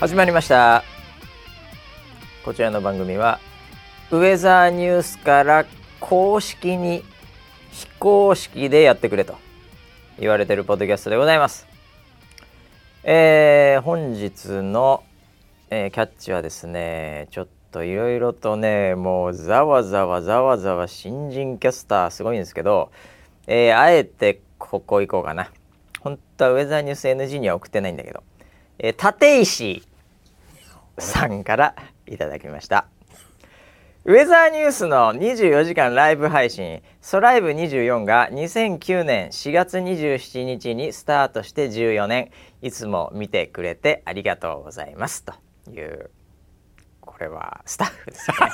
[0.00, 0.82] 始まりました。
[2.42, 3.38] こちらの番組は
[4.10, 5.66] ウェザーニュースから
[6.00, 7.04] 公式に
[7.70, 9.36] 非公式でやってくれと
[10.18, 11.66] 言われてるポッドキャストでございます。
[13.04, 15.04] えー、本日の、
[15.68, 22.90] えー、キャッチはですねちょっといろいろとねもうざわざわざわざわ新人キャスターすごいんですけど、
[23.46, 25.50] えー、あえてここ行こうかな。
[26.00, 28.22] 本当はウェザーニュース NG には送ってないんだけど、
[28.78, 29.89] えー、立石
[31.00, 31.74] さんから
[32.06, 32.86] いただきました。
[34.06, 42.30] ウェザーニュースの24時間ライブ配信「ソライブ24」が2009年4月27日にスタートして14年。
[42.62, 45.24] いつも見てくれてありがとうございます。
[45.24, 45.32] と
[45.70, 46.10] いう
[47.00, 48.36] これはスタッフですね。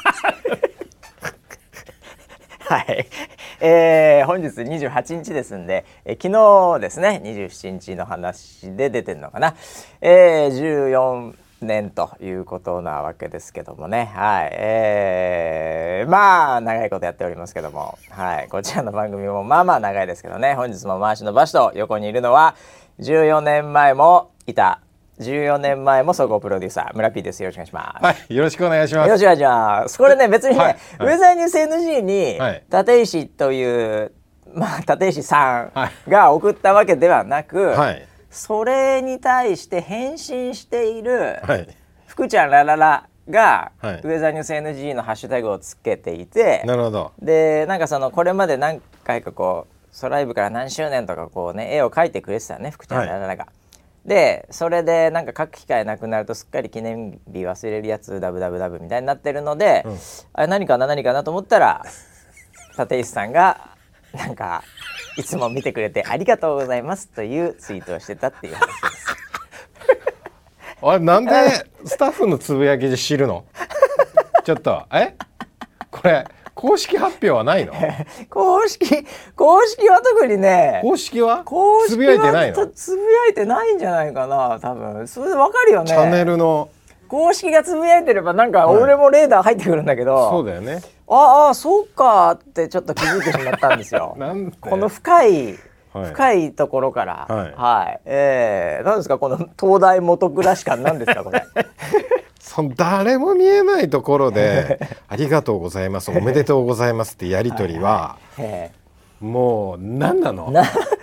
[2.69, 3.07] はい、
[3.61, 7.21] えー、本日28日ですんで、えー、昨日ですね。
[7.23, 9.55] 27日の話で出てるのかな、
[10.01, 14.13] えー、14年ということなわけですけどもね。
[14.15, 14.51] はい。
[14.53, 17.99] えー、まあ長いことやっておりますけども。
[18.11, 18.49] はい。
[18.49, 20.55] こちらの番組もまあまあ長いですけどね。
[20.55, 22.57] 本日も回しの場所と横にいるのは
[23.01, 24.81] 14年前もいた。
[25.19, 27.43] 14年前も総合プロデューサー村 P です。
[27.43, 28.05] よろしくお願いします。
[28.05, 28.35] はい。
[28.35, 29.07] よろしくお願いします。
[29.07, 29.99] よろしくお願いします。
[29.99, 30.77] これね別にね、はい。
[31.01, 32.39] ウェザーニュース NG に、
[32.71, 34.13] 立石という
[34.55, 35.71] まあ立石さ
[36.07, 47.13] んが送ったわけではなく、はいそれに対して返信している、はい、福ちゃんラララが、はい、ウェザーニュース NG のハッシュタグをつけていてなるほど。
[47.21, 53.45] でなんかそのこれまで何回かこうソライブから何周年とかこうね絵を描いてくれてたね福ちゃんラララが。
[53.45, 53.51] は
[54.05, 59.99] い、でそれでなんか書く機会なくなるとすっかり記念日忘れるやつダブダブダブみたいになってるので、うん、
[60.35, 61.85] あれ何かな何かなと思ったら
[62.79, 63.76] 立石さんが
[64.17, 64.63] なんか
[65.17, 69.17] いつも見てくれてありがとうございますというツイートをしてたっていう話です。
[70.83, 71.33] あれなんで
[71.85, 73.45] スタッフのつぶやきで知るの？
[74.45, 75.15] ちょっとえ？
[75.91, 77.73] これ公式発表はないの？
[78.31, 81.43] 公式公式は特にね公式は？
[81.45, 82.67] 公式つぶやいてないの？
[82.69, 85.07] つぶやいてないんじゃないかな多分。
[85.09, 85.89] それでわかるよね。
[85.89, 86.69] チャンネルの
[87.07, 90.83] 公式がつぶやいてればなんか俺もレーダー入ってくるんだけど、はい、そうだよね。
[91.09, 94.17] ああそうかってちょっと気づいてしまったんですよ。
[94.61, 95.59] この深い
[95.93, 101.45] 深いところから、はい、はい、えー、なんですかこの東大元暮らし感なんですかこれ？
[102.41, 104.79] その誰も見えないところで
[105.09, 108.17] 「ありがとうございますおめでとうございます」ってやり取りは、
[109.21, 110.51] もう何なの？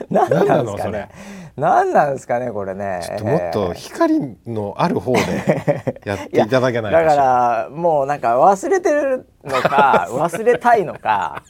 [0.09, 1.09] 何なのそれ？
[1.56, 3.01] 何なんですかねこれね。
[3.03, 11.44] ちょっともっと光のある方でやっていただけないだからもうなんか忘れてるのか 忘れたいのか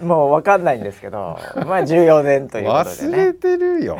[0.00, 3.98] もう分かんないんですけどまあ14年ということで、ね、忘れてるよ。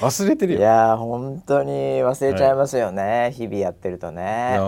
[0.00, 0.58] 忘れてるよ。
[0.60, 4.58] いや本当に忘れちゃいますよね、はい、日々やってるとね、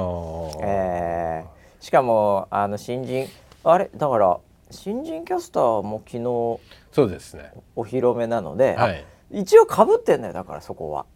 [0.62, 3.26] えー、しかもあの新人
[3.64, 3.88] あれ？
[3.96, 4.38] だから
[4.70, 6.22] 新人キャスターも昨日
[6.94, 7.52] そうですね。
[7.74, 11.06] お披露目なので、はい、一応かぶってんだよだからそこは。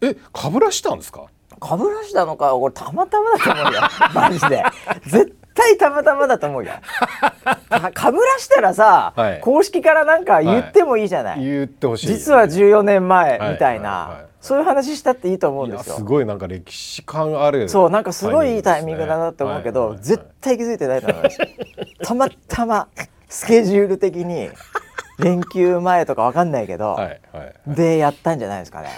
[0.00, 1.26] えかぶらしたんですか？
[1.60, 3.80] かぶらしたのか俺たまたまだと思うよ。
[4.14, 4.64] マジで。
[5.04, 6.72] 絶対たまたまだと思うよ。
[7.94, 15.96] かぶらしたらさ、はい、公式からなんか言ってもいいじゃない、はい、言ってほしい、ね、実は14年前みたいな、そういう話したっていいと思うんですよ。
[15.96, 17.68] すごいなんか歴史感ある。
[17.68, 19.88] そうなんかすごいいいタイミングだなって思うけど、はい。
[19.90, 21.38] はいはい、絶対気づいてないと思います。
[22.02, 22.88] たまたま
[23.28, 24.48] スケジュール的に
[25.18, 28.90] 連休前とかわかんないけど、はいはい、でやったんじゃないですかね。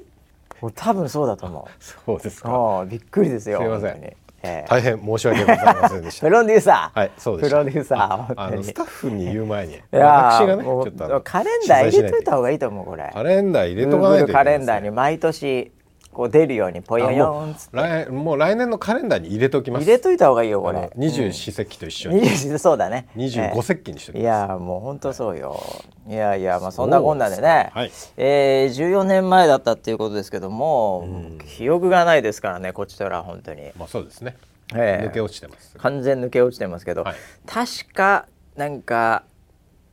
[0.74, 1.84] 多分そうだと思う。
[1.84, 2.84] そうですか。
[2.88, 4.00] びっくりですよすいません
[4.42, 6.26] えー、大変申し訳ございませんでした。
[6.26, 6.98] プロデューサー。
[6.98, 7.50] はい、そうです。
[7.50, 8.34] プロデューサー。
[8.36, 13.10] あのスタッフに言う前に、 私がね、ちょっとカレンダー入れといた方がいいと思うこれ。
[13.12, 15.72] カレンダー入れとかないとカレンダーに毎年
[16.18, 19.84] こう出るようにぽよよん来もう来年のカレンダーに入れときます。
[19.84, 20.90] 入れといた方がいいよこれ。
[20.96, 23.06] 二十四節気と一緒に、うん、そうだね。
[23.14, 25.62] 二十五節気にして、いやもう本当そうよ、
[26.08, 27.70] い、やいやまあそんなこんなでね。
[27.72, 33.70] はい、えー、14年前だったっていうことですけども、うん、記憶がないですからねこちとら本当に。
[33.78, 34.36] まあそうですね、
[34.74, 35.76] えー、抜け落ちてます。
[35.78, 37.16] 完全抜け落ちてますけど、はい、
[37.46, 38.26] 確か
[38.56, 39.22] なんか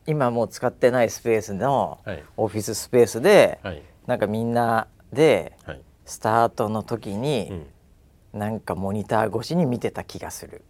[0.08, 2.00] 今もう使ってないスペースの
[2.36, 7.50] オフィススペースで、はい、なんかみんなで、はいスタートの時に、
[8.34, 10.64] うん、なんかモニター越しに見てた気がする。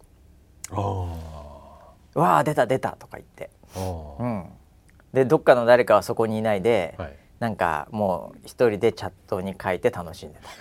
[2.14, 3.50] わあ出た出たとか言って、
[4.18, 4.46] うん、
[5.12, 10.48] でどっかの誰かはそこにいないで、はい、なんかもう一人でチャットに書いて楽しんでた。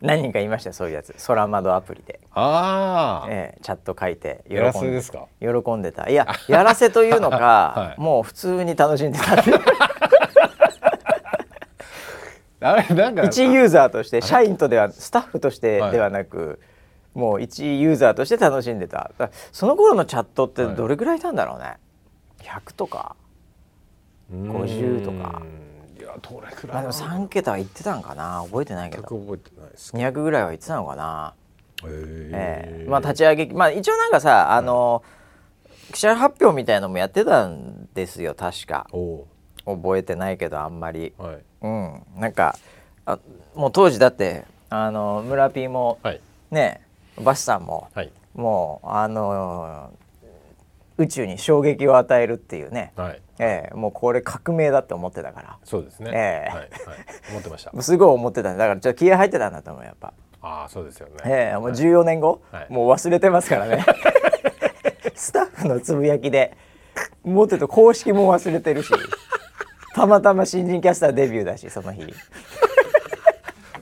[0.00, 1.12] 何人かいましたそういうやつ。
[1.26, 2.20] 空窓アプリで。
[2.32, 4.62] あ、えー、チャット書いて喜ん
[4.92, 5.02] で
[5.40, 6.08] 喜んでた。
[6.08, 9.42] いややらせというのか、 はい、もう普通に楽しんでた
[12.60, 16.60] あれなんか一ユーザーとして社員とではスタッフとしてではなく、
[17.14, 19.12] もう一ユーザーとして楽しんでた。
[19.52, 21.78] その頃のチャットってどれぐらいいたんだろうね、はい、
[22.44, 23.16] 100とか
[24.32, 25.42] 50とか？
[25.98, 28.42] いやどれくらいまあでも3桁は言ってたんかな？
[28.44, 29.02] 覚えてないけど。
[29.02, 31.34] 覚えてないです200ぐらいは言ってたのかな？
[31.84, 32.84] ええ。
[32.86, 35.02] ー、まあ立ち上げまあ一応なんかさあの、
[35.92, 38.86] 記者発表みたいのもやってたんですよ確か
[39.76, 42.02] 覚えてないけどあんまり、はい、うん。
[42.16, 42.56] なんか
[43.06, 43.18] あ
[43.54, 46.20] もう当時だってあの村 P も、はい、
[46.50, 46.82] ね
[47.20, 49.92] バシさんも、はい、もうあの
[50.98, 53.22] 宇宙に衝撃を与えるっていうね、はい。
[53.38, 55.58] えー、もうこれ革命だって思ってたから。
[55.64, 56.64] そうですね、えーはい。
[56.64, 56.70] はい、
[57.30, 57.70] 思ってました。
[57.82, 60.12] すごい思ってただからちょっと気合入ってたんだと思うやっぱ。
[60.40, 63.84] ああそうですよね、えー、もう14年後、はい、もう忘れてますからね。
[65.14, 66.56] スタッフのつぶやきで
[67.24, 68.92] もっと言うと公式も忘れてるし
[69.98, 72.04] たまたま新人キャスターデビューだしその日。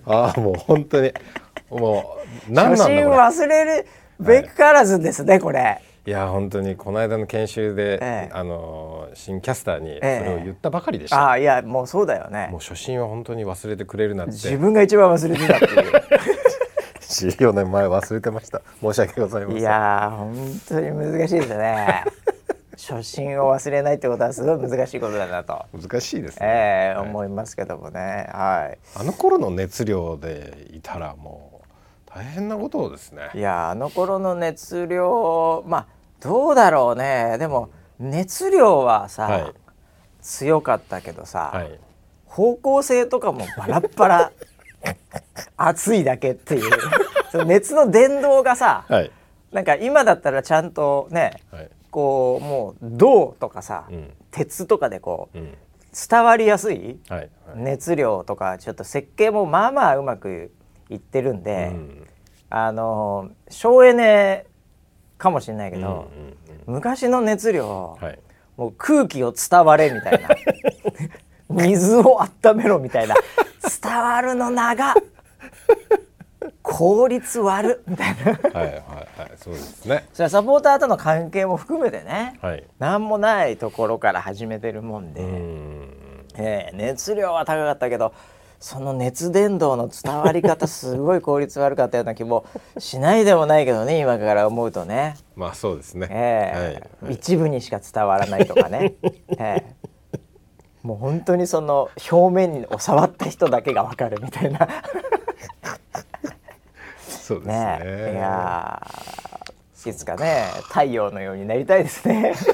[0.07, 1.13] ああもう本当に。
[1.69, 2.17] も
[2.49, 3.87] う何なんだ初心忘れる
[4.19, 5.83] べくからずですね、はい、これ。
[6.07, 12.49] いや本当にこの間の研修で、ええ、あの新キャスターにそれを言ったばかりでした、え、あいやもうそうだよね。
[12.53, 14.33] もう初心は本当に忘れてくれるなって。
[14.33, 15.93] 自分が一番忘れてたっていう。
[17.07, 18.63] 14年前忘れてました。
[18.81, 19.61] 申し訳ございません。
[19.61, 22.05] いや本当に難しいですね
[22.77, 25.65] 初心を忘れないってことはすごい難しいことだなと。
[25.73, 28.29] 難しいですね、えー、はい、思いますけどもね。
[28.33, 28.79] はい。
[28.95, 33.31] あの頃の熱量でいたらもう大変なことですね。
[33.35, 35.87] いやあの頃の熱量まあ
[36.21, 37.37] どうだろうね。
[37.39, 39.55] でも熱量はさ、はい、
[40.21, 41.81] 強かったけどさ、はい、
[42.27, 44.33] 方向性とかもバラッバラ
[45.57, 46.71] 熱いだけっていう。
[47.31, 49.11] その熱の伝導がさ、はい、
[49.53, 55.55] なんか今だったらちゃんとね、はい、こうもう銅とかさ、うん、鉄とかでこう、うん、
[56.09, 56.99] 伝わりやすい
[57.55, 60.53] 熱量とかちょっと設計もまあまあうまく
[60.91, 62.07] いってるんで、うん、
[62.51, 64.45] あの省エネ
[65.17, 66.11] かもしれないけど、
[66.67, 68.19] 昔の熱量、はい、
[68.59, 70.29] もう空気を伝われみたいな。
[71.65, 73.15] 水を温めろみたいな。
[73.83, 74.93] 伝わるの長
[76.61, 78.61] 効率悪みたいな。
[78.61, 78.85] はい
[79.47, 80.09] そうですね。
[80.13, 85.23] それはサポーターとの関係も含めてね、はい、何もないところから始めてるもんで。
[85.23, 85.89] ん、
[86.35, 88.13] えー、熱量は高かったけど
[88.59, 92.45] その熱伝導の伝わり方すごい効率悪かったような気も
[92.79, 95.17] しないでもないけどね 今から思うとね。
[95.37, 96.73] まあそうですね、えー、はい。
[97.05, 98.95] はい、一部にしか伝わらないとかね、
[99.39, 104.67] えー、もう本当にその表面を触った人だけが分かるみたいな。
[107.27, 108.81] そうですね、ね、いや
[109.91, 112.35] いつかね太陽のようになりたいですね。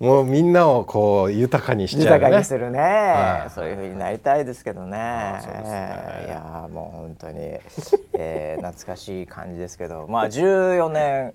[0.00, 4.96] もうみんなをこう豊かにしちゃう、ね、豊かにするね、はい、そういうふうになりたいですけどね。
[4.96, 6.24] ね。
[6.26, 7.60] いやもう本当に、
[8.14, 11.34] えー、懐かしい感じですけど、まあ14年、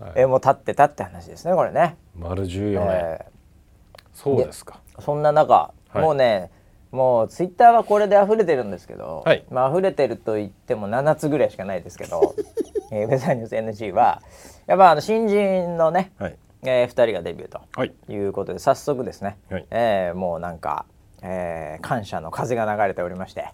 [0.00, 1.96] はい、えもう経ってたって話ですねこれね。
[2.16, 4.80] 丸14年、えー、そうですか。
[4.98, 6.50] そんな中、はい、もうね
[6.96, 12.34] もうツイッターはこれで溢れてるんですけど、はい、まあ溢れてると言っても7つぐらいしかないですけど、
[12.90, 14.22] えー、ウェザーニュース NG は
[14.66, 18.16] やっぱあの新人のね、はい、えー、2人がデビューとい。
[18.16, 20.86] うことで、はい、早速ですね、はい、えー、もうなんか、
[21.20, 23.48] えー、感謝の風が流れておりまして、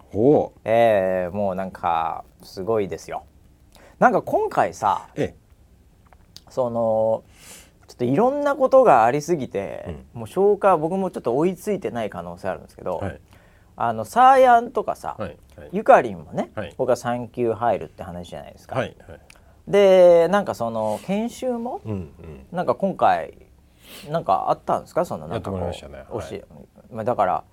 [0.64, 3.24] えー、もうなんかすごいですよ。
[3.98, 5.34] なんか今回さ、ええ、
[6.48, 7.24] その
[7.88, 9.84] ちょっといろんなことがありすぎて、
[10.14, 13.20] うん、もう消化僕もちょっと追いついてない可能性あるんですけど、はい、
[13.76, 18.76] あのサーヤンとかさ、はいはい、ゆかりんもね、僕は産休入るって話じゃないですか。
[18.76, 19.20] はいはい。
[19.68, 22.10] でなんかその研修も、うんうん、
[22.50, 23.34] なんか今回
[24.10, 25.04] なんかあったんですか？
[25.04, 25.66] そのなんかこう、ね。
[25.66, 26.44] はい、
[26.90, 27.44] まあ、だから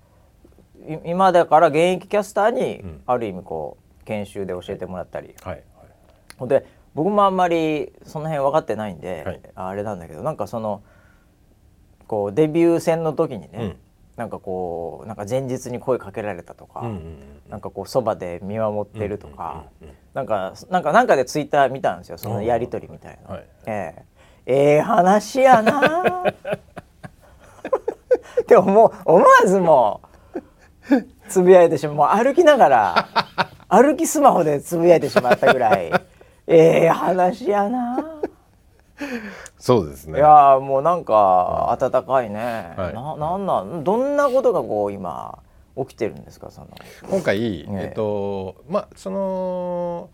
[1.05, 5.63] 今だから現役キャスターにある意味こう研修で教えてもらったり、はい
[6.39, 10.81] はい、で僕もあんまりその辺分かってないんで、はい、あれなんだけどなんかその
[12.07, 13.75] こうデビュー戦の時にね、うん、
[14.19, 17.17] なんかこうなんか前日に声かけられたとか、うんうんうん、
[17.49, 20.25] なんかこうそばで見守ってるとか、うんうんうんうん、なん。
[20.25, 23.35] かなんかなんかでツイッター見たんですよそのやり取りみたいな。
[23.35, 26.25] はい、えー、えー、話やな。
[28.45, 30.01] でももう思わずも
[30.33, 30.41] う
[31.29, 31.95] つぶやいてしまう。
[31.95, 33.09] もう歩きながら
[33.69, 35.93] 歩きスマホでつぶやいてしまったぐらい。
[36.45, 38.03] ええー、話やな
[39.57, 40.19] そうですね。
[40.19, 43.83] いやもうなんか温かいね、はい、ななんなん？
[43.83, 45.39] どんなことがこう今
[45.77, 46.51] 起きてるんですか？
[46.51, 46.67] その。
[47.09, 50.09] 今回、えっとまあその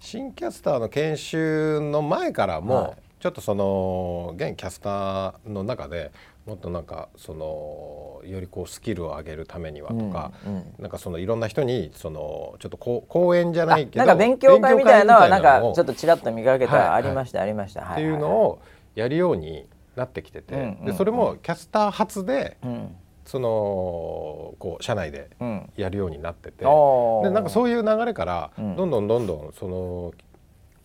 [0.00, 6.12] 新キャスターの研修の前からも、はい、ちょっとその現キャスターの中で
[6.48, 10.74] もっとなんかそのよりこうスキルを上げるためにはとか、うんうん。
[10.78, 18.62] なんかそのいろんな人にそのちょっとこう講演じゃないけどなんか勉強会みたいなのはなんかちょっとちらっと見かけたはいらありました、ありました、はっていうのを
[18.94, 20.84] やるようになってきてて、うんうんうん。
[20.86, 22.96] でそれもキャスター初でうん。
[23.26, 25.70] そのこう社内でうん。
[25.76, 28.74] やるようになってて、でなんかそういう流れからうん。
[28.74, 30.12] どんどんどんどんその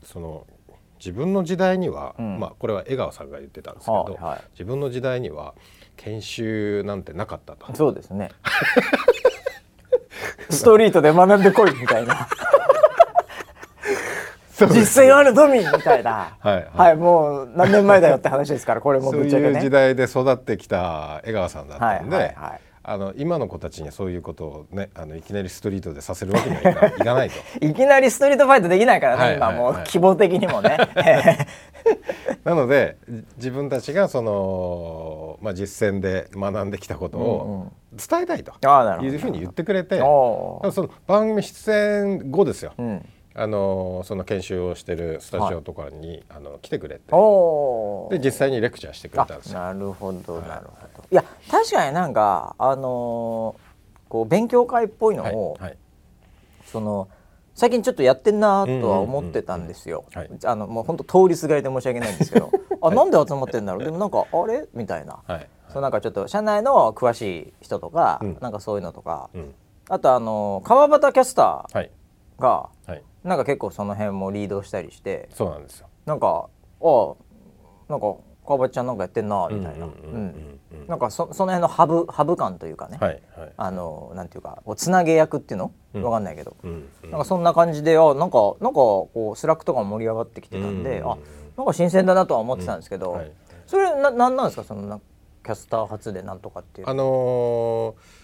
[0.04, 0.46] その
[1.04, 2.40] 自分の時代には、うん。
[2.40, 4.42] まあこれは江川さんが言ってたんですけど、はいはい。
[4.54, 5.54] 自分の時代には
[5.98, 7.76] 研修なんてなかったと。
[7.76, 8.32] そうですね。
[10.50, 12.26] ストリートで学んでこいみたいな。
[14.72, 16.38] 実践あるのみみたいな。
[16.40, 19.50] はいはい、もう何年前だよって話ですからこれもそうぶっちゃけね。
[19.50, 27.66] いう時代で育ってきた江川さんだったんで、はいはいはいあの今の子たちにそういうことをねあのいきなりストリートでさせるわけにはいか いかないと。
[27.66, 29.88] いきなりストリートファイトできないからね、はい今もうはいはい。
[29.88, 30.78] 希望的にもね。
[32.44, 38.54] なのでじ自分たちがその、まあ、実践で学んできたことを伝えたいと
[39.02, 40.72] いうふうに言ってくれておー。
[40.72, 43.06] その番組出演後ですよ、うん。
[43.36, 47.04] あのその研修をしてるスタジオとかに、あの来てくれて。
[47.12, 49.60] おで実際にレクチャーしてくれあたんですよ。
[49.60, 50.93] なるほどなるほど。
[50.93, 53.64] いや確かになんかあのー
[54.10, 55.78] こう勉強会っぽいのはいを、はい
[56.66, 57.08] その
[57.56, 60.06] 最近ちょっとやってんなとは思ってたんですよ。
[60.44, 62.50] あのもう本当通りすがりで申し訳ないんですけど、
[62.82, 63.84] あなんで集まってんだろう。
[63.84, 65.20] でもなんかあれみたいな。
[65.28, 69.54] はいそうなんかちょっと社内の詳しい人とか、うんなんかそういうのとか、うん
[69.88, 75.88] あとあの川端キャスタはいーがはいなんか結構その辺もリードしたりして、そうなんですよ。
[76.08, 76.48] なんか
[76.82, 77.14] あ
[77.88, 78.16] なんか
[78.46, 79.86] 川端ちゃんなんかやってんなみたいな。
[79.86, 80.88] うんうんうんうんうん。
[80.88, 82.98] なんかそその辺のハブハブ感というかね。
[83.00, 83.54] はいはい。
[83.56, 86.04] あのなんていうかこうつなげ役っていうの、うん。
[86.04, 86.56] わかんないけど。
[86.64, 87.12] うんうん。
[87.12, 91.12] なんかそんな感じであなんかなんかこう Slack とかも盛り上がってきてたんで、うん。
[91.12, 91.18] あ
[91.58, 93.18] なんか新鮮だなとは思ってたんですけど、うん。
[93.20, 93.32] はい。
[93.68, 94.64] それななんなんですか？
[94.64, 95.00] そのな
[95.44, 96.90] キャスター初でなんとかっていう。
[96.90, 98.24] あのー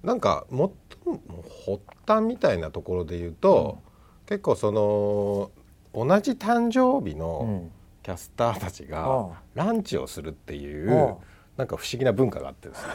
[0.00, 0.70] なんかもっ
[1.04, 1.18] とも
[1.66, 3.78] 発端みたいなところで言うと、
[4.26, 5.50] 結構その
[5.92, 7.72] 同じ誕生日うのん
[8.08, 9.32] キャスターたちがうん。
[9.54, 11.14] ランチをするっていう、うん。
[11.58, 12.88] なんか不思議な文化があってですね。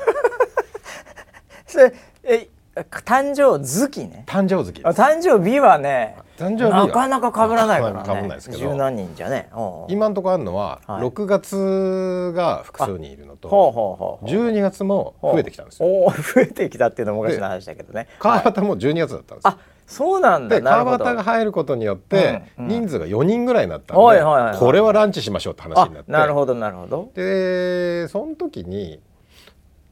[1.68, 1.94] それ
[2.24, 4.24] え誕生月ね。
[4.26, 6.88] 誕生月あ誕生日はね誕生日は。
[6.88, 7.98] なかなか被らないからね。
[8.00, 8.60] なかなか被んないですけど。
[8.60, 9.50] 十何人じゃね。
[9.56, 11.02] うん今のところあるのははい。
[11.04, 15.88] 6月が複数にいるのとほうほうほう12月も増えてきたんですよ。
[16.10, 18.08] 増えてきたっていうのも昔の話だけどね。
[18.18, 19.52] 川端も12月だったんですよ。
[19.52, 22.70] あそうなんだで川端が入ることによってうんうん。
[22.86, 26.12] 人数が4人ぐらいになったんではいはいはいこれはランチしましょうって話あになって。
[26.12, 27.12] なるほどなるほど。
[27.14, 29.00] でその時に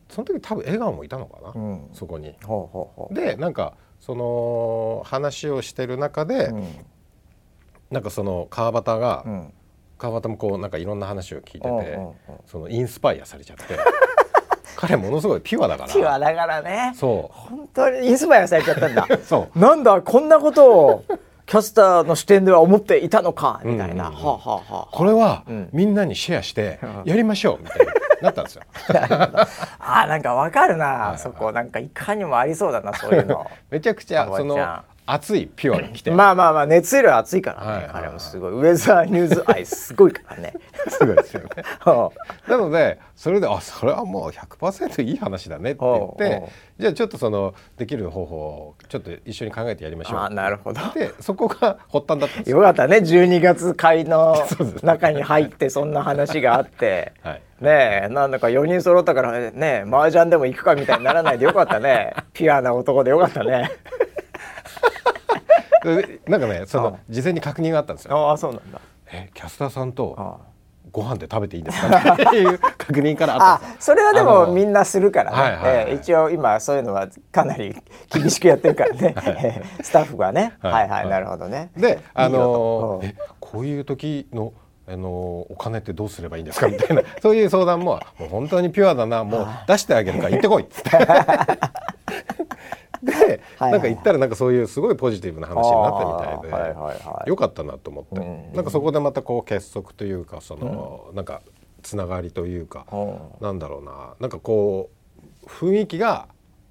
[0.10, 1.90] その時多分笑顔もいたのかな、うん。
[1.94, 2.36] そこに。
[2.44, 3.14] ほうほうほう。
[3.14, 6.68] でなんかその話をしてる中で、うん。
[7.92, 9.54] なんかその川端が、うん。
[9.98, 12.14] 川端もこうなんかいろんな話を聞いてて、うんうんうん。
[12.46, 13.78] そのインスパイアされちゃって
[14.82, 15.94] 彼ものすごいピュアだから。
[15.94, 16.94] ピュアだからね。
[16.96, 19.06] そ本当にインスパイアされちゃったんだ。
[19.08, 19.60] う そう。
[19.60, 21.04] なんだこんなことを
[21.46, 23.62] キャスターの視点では思っていたのか？
[23.64, 24.26] みたいな、うんうんうん。
[24.26, 25.70] はあ、はあはあ、これはうん。
[25.72, 27.88] みんなにシェアしてやりましょうみたいに
[28.24, 28.64] なったんですよ。
[28.90, 31.20] あーなんかわかるな、はい。
[31.20, 31.52] そこ。
[31.52, 33.46] なんかいかにもありそうだなそういうの。
[33.70, 34.56] めちゃくちゃ川その
[35.14, 37.94] 熱いピュアに来て、まあまあまあ熱量熱いからね、はいはいはい。
[38.04, 38.52] 彼もすごい。
[38.54, 40.54] ウェザーニューズ愛すごいからね。
[40.88, 41.50] すごいですよね。
[41.80, 42.12] は
[42.48, 46.44] なのでそれであそれはもう100%いい話だねって言って
[46.80, 50.20] じゃあちょっとそのできる方法をちょっと一緒に考えてやりましょう。
[50.20, 50.80] あなるほど。
[50.96, 52.58] でそこが発端だったんですよ。
[52.58, 52.98] よかったね。
[52.98, 54.38] 12月会の
[54.82, 57.12] 中に入ってそんな話があって。
[57.22, 57.42] はい。
[57.60, 62.14] ねえなんだか4人揃ったからね麻雀でも行くかみたいにならないでよかったね。
[62.34, 63.70] ピュアな男でよかったね。
[64.00, 64.21] で
[66.28, 68.18] なんかねそあの事前に確認があったんですよ。
[68.30, 68.80] ああそうなんだ。
[69.12, 70.38] えキャスターさんとあ
[70.92, 72.14] ご飯で食べていいんですか？
[72.14, 73.76] っていう確認からあったんあですよ。
[73.80, 75.86] それはでもみんなするからね、はいはいはい。
[75.90, 77.76] ええ一応今そういうのはかなり
[78.14, 81.70] 厳しくやってるからね、ええスタッフがね、はいはい、なるほどね。
[81.78, 84.54] であのえこういう時の
[84.88, 85.10] あの
[85.50, 86.68] お金ってどうすればいいんですか？
[86.68, 87.04] みたいな。
[87.22, 89.24] そういう相談ももう本当にピュアだな。
[89.24, 90.64] もう出してあげるから行ってこい。
[90.64, 90.90] っつって。
[93.04, 97.30] ではいなんか言ったらなんかそういうすごいポジティブな話になったみたいで、はいはいはい。
[97.30, 101.42] よかったなと思って、うんなんかそこでまたこう結束というかその、なんか
[101.82, 103.20] つながりというか、うん。
[103.42, 104.14] なんだろうな。
[104.20, 104.90] なんかこ
[105.44, 106.28] う雰囲気が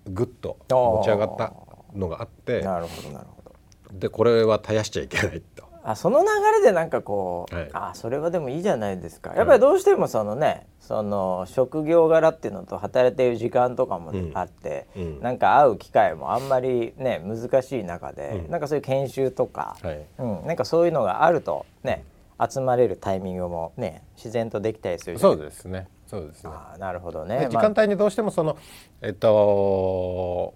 [0.06, 1.52] ぐっと持ち上がった
[1.94, 3.99] のがあってなるほどなるほど。
[3.99, 5.46] でこれは絶やしちゃいけないと。
[5.82, 6.26] あその流
[6.60, 7.70] れでなんかこう、はい。
[7.72, 9.34] あそれはでもいいじゃないですか。
[9.34, 14.30] やっぱりどうしてもそのねその職業柄っていうのと働いている時間とかもうん。
[14.34, 15.20] あって、うん。
[15.20, 18.50] なんか会う機会もあんまりね難しい中で、うん。
[18.50, 20.06] なんかそういう研修とか、はい。
[20.18, 22.04] うん、なんかそういうのがあるとね
[22.38, 25.88] 集まれるタイミングもね自然とできたりするそうですね。
[26.06, 26.50] そうですね。
[26.52, 27.49] あーなるほどね。
[27.50, 28.56] 時間帯にどうしてもその
[29.00, 30.54] えっと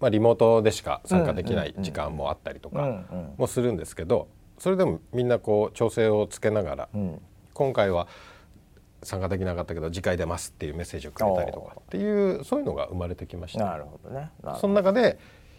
[0.00, 4.28] まあリモートでしか参加できない時間もあったりとまあ、うんかもするんですけど
[4.62, 7.00] それでもみんなこう調整をつけながらうん。
[7.00, 7.22] うん
[7.54, 8.08] 今回は
[9.02, 13.66] 参加できなかったけど次回出ますっていうメッセージをくれたりとかっていうそういうのが生まれてきました。
[13.66, 14.30] なるほどね。
[14.58, 15.18] その中で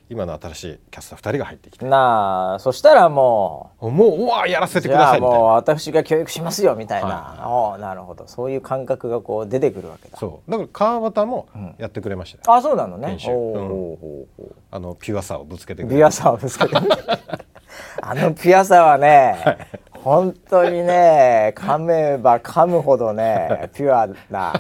[0.09, 1.85] 今の新しいキャスター2人が入ってきて。
[1.85, 3.91] どなあそしたらもう。
[3.91, 5.37] もううわやらせてくださいみたいな。
[5.37, 7.45] もう私が教育しますよみたいな、はい。
[7.45, 8.27] おーなるほど。
[8.27, 10.17] そういう感覚がこう出てくるわけだ。
[10.17, 10.51] そう。
[10.51, 13.19] だから川端もうんやってくれましたよ、あそうなのね。
[13.23, 14.25] うん。
[14.71, 16.01] あのピュアさをぶつけてーくれる。
[16.01, 16.75] ピュアさをぶつけて
[18.01, 19.57] あのピュアさはね、
[19.91, 24.53] 本当にね噛めば噛むほどねピュアな。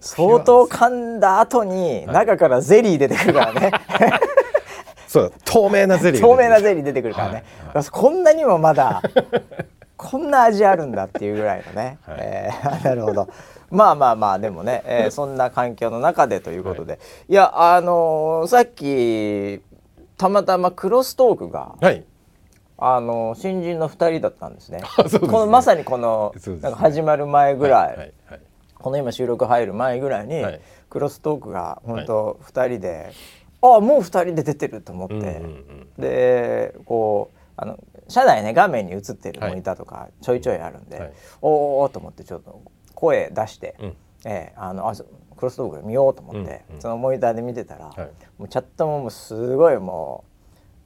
[0.00, 3.72] 相当噛んだ後に中からゼリー出てくるからね。
[5.08, 9.02] そう透明なゼリー透明なゼリー出てくるからね、はいだからこんなにもまだ
[9.96, 12.16] こんな味あるんだっていうぐらいのね、はい。
[12.20, 13.28] えーなるほど。
[13.70, 19.60] まあまあまあでもね、えーそんな環境の中でということで、い、やあのーさっき
[20.18, 22.04] たまたまクロストークが、はい。
[22.76, 24.78] あのー新人の2人だったんですね。
[25.12, 25.18] ね。
[25.20, 28.40] このまさにこの、なんか始まる前ぐらい、はいはいはい。
[28.78, 30.60] この今収録入る前ぐらいに、はい。
[30.90, 33.12] クロストークが本当2人で、
[33.62, 39.50] ああもう2人で出てると思って、うんうんうんでこうあの車内ね画面に映ってるはい。
[39.50, 41.12] モニターとかちょいちょいあるんで、はい。
[41.42, 42.60] おおと思ってちょっと
[42.94, 43.96] 声出して、うん。
[44.24, 45.04] ええあのあそ
[45.38, 46.82] クロストークで見ようと思って、うんうん。
[46.82, 47.98] そのモニターで見てたら、はい。
[48.38, 50.24] もうチャットももうすごいも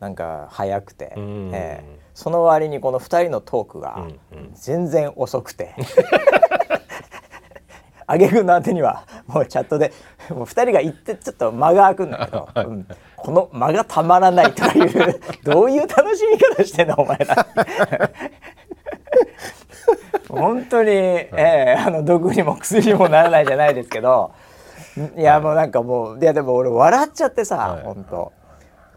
[0.00, 1.50] うなんか早くて、うん。
[1.52, 1.98] ええ。
[2.14, 4.00] その割にこの2人のトークがう
[4.36, 4.50] んうん。
[4.54, 5.74] 全然遅くて。
[8.06, 9.92] 挙句の果てにはもうチャットで
[10.28, 12.86] もう2人が言ってちょっと間が空くんだけど、うん。
[13.16, 17.46] この間がたまらないとかいうどういう楽しみ方してんのお前ら。
[20.28, 24.32] 本当に、ええあの毒にも薬にもならないじゃないですけど
[25.16, 27.84] いやもうなんかもういやでも俺笑っちゃってさ、はい。
[27.84, 28.32] 本当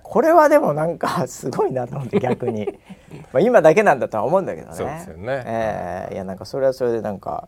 [0.03, 2.67] これはでもなんか すごいなと思って逆に。
[3.34, 4.73] まあ今だけなんだとは思うんだけどね。
[4.75, 5.43] そうですよね。
[5.45, 6.13] ええ。
[6.13, 7.47] いやなんかそれはそれでなんか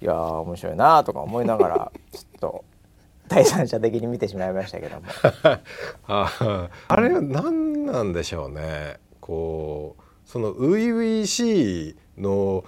[0.00, 2.64] いやー面白いなとか思いながら ちょっと
[3.28, 5.02] 第三者的に見てしまいましたけども。
[6.06, 8.98] ああれは何なんでしょうね。
[9.20, 12.64] こうその初々しいのを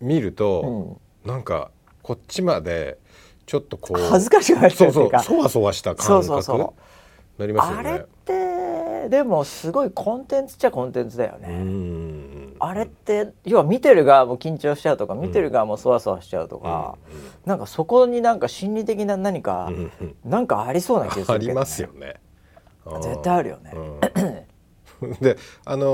[0.00, 1.70] 見ると、なんか
[2.02, 2.98] こっちまで
[3.48, 5.22] ちょっとこう恥ずかしくなっちそうそうゃうっていうか。
[5.22, 6.74] そわそわした感覚
[7.38, 8.04] なりますよあれっね。
[8.26, 11.48] てでもすごいコンテンツっちゃコンテンツだようね。
[11.48, 12.56] ん。
[12.60, 16.98] あれって要は見てる側も緊張しちゃうとか見てる側もそわそわしちゃうとか、
[17.46, 19.92] なんかそこになんか心理的な何か、うん。
[20.00, 22.16] うんなんかありそうな気がするけど、ね、ありますよね。
[23.00, 23.72] 絶対あるよね。
[25.00, 25.16] うん。
[25.20, 25.86] であの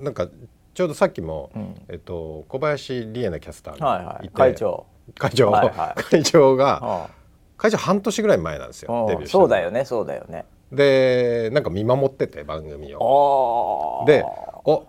[0.00, 0.28] ーなんか
[0.74, 1.74] ちょうどさっきも、うん。
[1.88, 4.28] えっと、小林理恵奈キャスターはいはいがい。
[4.28, 4.86] て、会長
[5.18, 6.02] 会長、はいはい。
[6.02, 7.08] 会長があ
[7.56, 9.42] 会長半年ぐらい前なんですよあデビューしたの。
[9.42, 10.44] そうだよねそうだよね。
[10.72, 14.00] でなんか見守ってて番組を。
[14.00, 14.24] ああで
[14.64, 14.84] 「お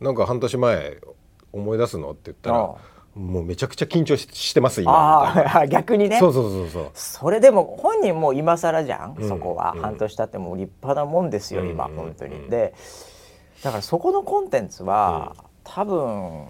[0.00, 0.98] なんか半年前
[1.52, 2.74] 思い出すの?」って言ったらあ
[3.14, 5.34] 「もうめちゃくちゃ緊張ししてます今」
[5.68, 6.18] 逆にね。
[6.18, 6.90] そうそうそうそう。
[6.94, 9.80] それでも本人も今更じゃん、うんそこは、うん。
[9.80, 12.74] 半年経っても立派なもんですよ、今うん本当に、うんで
[13.62, 16.48] だからそこのコンテンツは、多分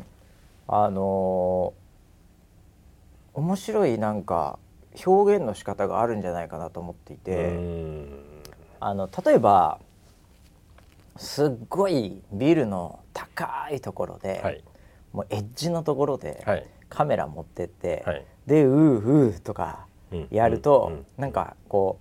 [0.67, 1.82] あのー
[3.35, 4.59] 面白いなんか
[5.07, 8.09] 表現の仕方があるんじゃないかなと思っていて、うん。
[8.81, 9.79] あの例えば
[11.17, 14.63] すっごいビルの高いところで、はい。
[15.13, 16.67] もうエッジのところではい。
[16.89, 18.25] カメラ持ってって、はい。
[18.47, 20.29] で「うーうー」とかうん。
[20.31, 20.95] やると、うん。
[20.95, 21.07] うん。
[21.17, 21.99] なんかこ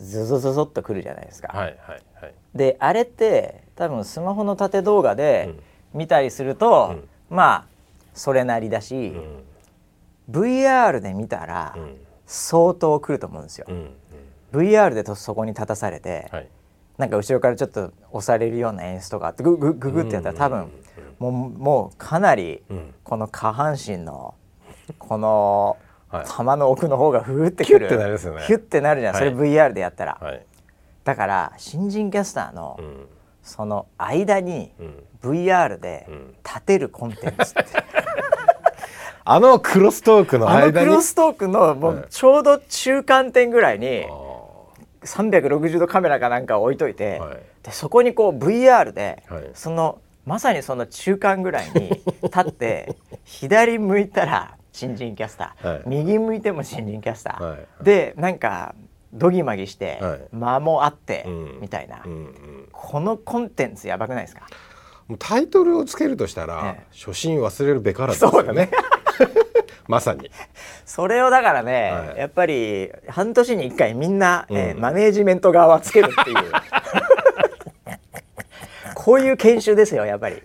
[0.00, 1.48] うズズズズっとくるじゃないですか。
[1.56, 2.34] はいはいはい。
[2.54, 5.54] であれって多分スマホの縦動画で
[5.94, 6.96] 見たりすると、
[7.28, 7.66] まあ
[8.14, 9.44] それなりだし、うん
[10.30, 11.96] VR で見たらうん。
[12.26, 13.66] 相当くると思うんですよ。
[13.68, 13.94] うん
[14.54, 14.60] うん。
[14.60, 16.48] VR でとそこに立たされて、はい。
[16.96, 20.70] なんか後ろからちょっと押されるような演出とかあってググググってやったら多分
[21.18, 22.94] もうもうかなりうん。
[23.02, 24.34] この下半身の
[24.98, 25.76] この
[26.08, 26.24] はい。
[26.26, 28.44] 玉の奥の方がふーってくるキュッてなりますよね。
[28.46, 29.24] キュッてなるじゃん、はい。
[29.24, 30.46] それ VR でやったら、はい。
[31.04, 33.08] だから新人キャスターのうん。
[33.42, 35.04] その間にうん。
[35.22, 36.34] VR でうん。
[36.44, 37.64] 立てるコンテンツって、
[39.24, 41.96] あのクロストークのあの間にクロストークのもはい。
[41.98, 44.14] うちょうど中間点ぐらいにあ
[45.04, 47.38] 360度カメラかなんかを置いといて、はい。
[47.62, 49.50] でそこにこう VR で、はい。
[49.54, 55.82] そのまさにその中間ぐらいに立って 左向いたら新人キャスター、はい。
[55.86, 57.84] 右向いても新人キャスター、はい。
[57.84, 58.74] でなんか
[59.12, 60.20] どぎまぎして、はい。
[60.32, 61.58] 間もあって、うん。
[61.60, 62.68] みたいな、うんうん。
[62.72, 64.46] このコンテンツやばくないですか？
[65.18, 66.86] タイトルをつけるとしたら、ええ。
[66.96, 68.70] 初心忘れるべからずですよね
[69.88, 70.30] まさに。
[70.84, 72.18] それをだからね、はい。
[72.18, 76.36] やっぱり半年に1回みんな、えーうんマネージメント側はつけるっていう。
[78.94, 80.42] こういう研修ですよやっぱり、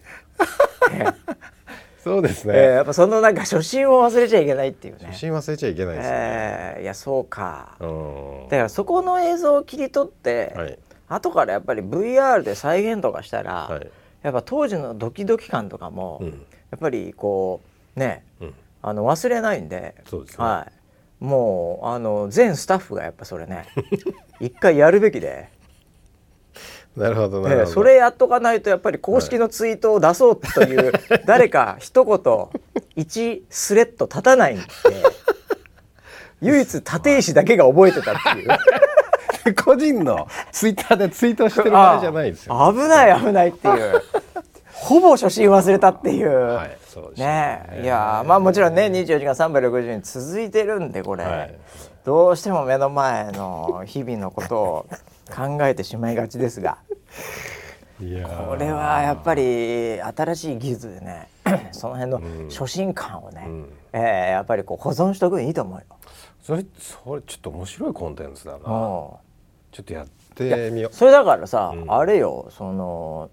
[2.02, 5.08] そうですえーね、やっぱそのなんか初心を忘れちゃいけないっていうね。
[5.12, 7.76] 写真忘れちゃいけないですね、えーいやそうか。
[7.80, 8.44] うん。
[8.50, 10.80] だからそこの映像を切り取って、はい。
[11.10, 13.88] 後からやっぱり VR で再現とかしたら、はい。
[14.24, 16.28] やっぱ当時のドキドキ感とかも、うん。
[16.30, 17.62] やっぱりこ
[17.96, 18.35] うねうん
[18.88, 19.96] あの忘れないんで。
[20.08, 20.46] そうですね。
[20.46, 20.68] は
[21.20, 23.66] い、もうあの全スタッフがやっぱそれね
[24.40, 25.50] 一回やるべきで、
[26.96, 30.94] なるほどなるほど、ええそれやっとかないとやっぱり公式のツイートを出そうという、
[31.26, 32.16] 誰か一言
[32.96, 34.64] 1スレッド立たないんで
[36.42, 38.50] 唯一立石だけが覚えてたっていう。
[39.64, 42.68] 個人のツイッターでツイートしてる場合じゃないですよ。
[42.68, 44.02] あ危ない危ないっていう
[44.86, 47.66] ほぼ初心忘れたっていう、はいそうですね。
[47.72, 47.82] え。
[47.84, 51.56] いやーまあもちろんね24時間360日続いてるんでこれ、はい。
[52.06, 54.86] どうしても目の前の日々のことを
[55.36, 56.78] 考えてしまいがちですが。
[57.98, 61.30] これはやっぱり新しい技術でね
[61.72, 62.50] その辺のうん。
[62.50, 63.70] 初心感をね、うん。
[63.94, 65.86] えーやっぱりこう保存しとくのいいと思うよ。
[66.44, 68.58] それそれちょっと面白いコンテンツだな。
[68.58, 68.62] うん。
[68.62, 69.18] ちょ
[69.82, 71.92] っとやってみよそれだからさ、うん。
[71.92, 73.32] あれよその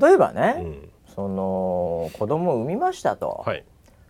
[0.00, 3.64] 例えばね、う、うん、その子供を産みましたと、はい、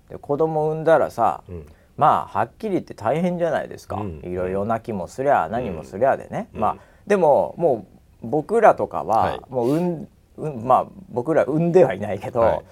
[0.08, 1.66] で子供産んだらさ、うん、
[1.96, 4.20] まあはっきり言って大変じゃないですか、うん。
[4.24, 6.60] いろいろ泣きもすりゃ何もすりゃでね、うん。
[6.60, 7.86] まあでもも
[8.22, 9.40] う僕らとかは、はい。
[9.48, 12.62] もう産んうんまあ僕ら産んではいないけど、はい。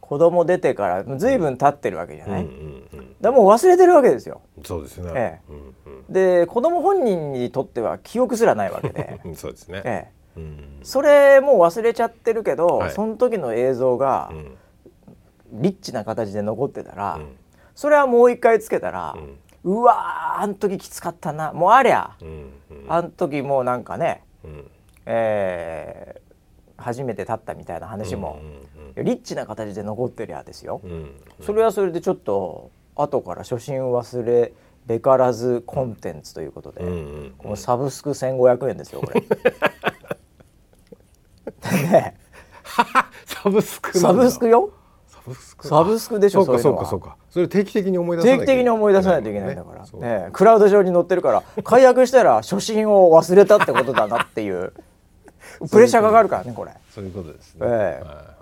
[0.00, 1.56] 子供出てからずいぶん。
[1.56, 2.48] 経ってるわけじゃない、うん
[2.92, 3.14] うんうん。
[3.20, 4.40] でもう忘れてるわけですよ。
[4.64, 5.52] そうですね、ええ。
[5.52, 5.74] うん
[6.08, 10.15] で子供本人にとっては記憶すらないわけで、うん、そうですね、ええ、うん
[10.82, 12.90] それもう忘れちゃってるけど、はい。
[12.92, 14.56] その時の映像がうん。
[15.52, 17.36] リッチな形で残ってたら、うん。
[17.74, 19.16] それはもう一回つけたら
[19.64, 19.78] う、ん。
[19.78, 21.52] うわーあん時きつかったな。
[21.52, 22.28] もうありゃ、うん。
[22.28, 22.92] うん。
[22.92, 24.70] あん時もうなんかね、うん。
[25.06, 26.26] えー
[26.78, 28.38] 初めて立ったみたいな話も、
[28.96, 30.90] リッチな形で残ってりゃですよ、うん。
[30.90, 31.10] うん。
[31.40, 34.52] それはそれでちょっと後から初心忘れ
[34.86, 36.92] べからずコンテンツということで、うんう
[37.28, 39.22] んこのサブスク1500円ですよこれ。
[41.64, 42.16] ね。
[43.24, 44.70] サブスクサブスクよ？
[45.06, 47.16] サブスクサブスクでしょそうかそうかそうか。
[47.30, 50.28] それ定期的に思い出さなきゃ定期的に思い出さないといけないんだから、ねね。
[50.32, 54.72] クラウド上に載ってるから解約したら初心を忘れたってことだなっていう。
[55.70, 56.72] プレッシャーかかるからねこれ。
[56.90, 58.04] そういうことですね、ええ。
[58.04, 58.36] は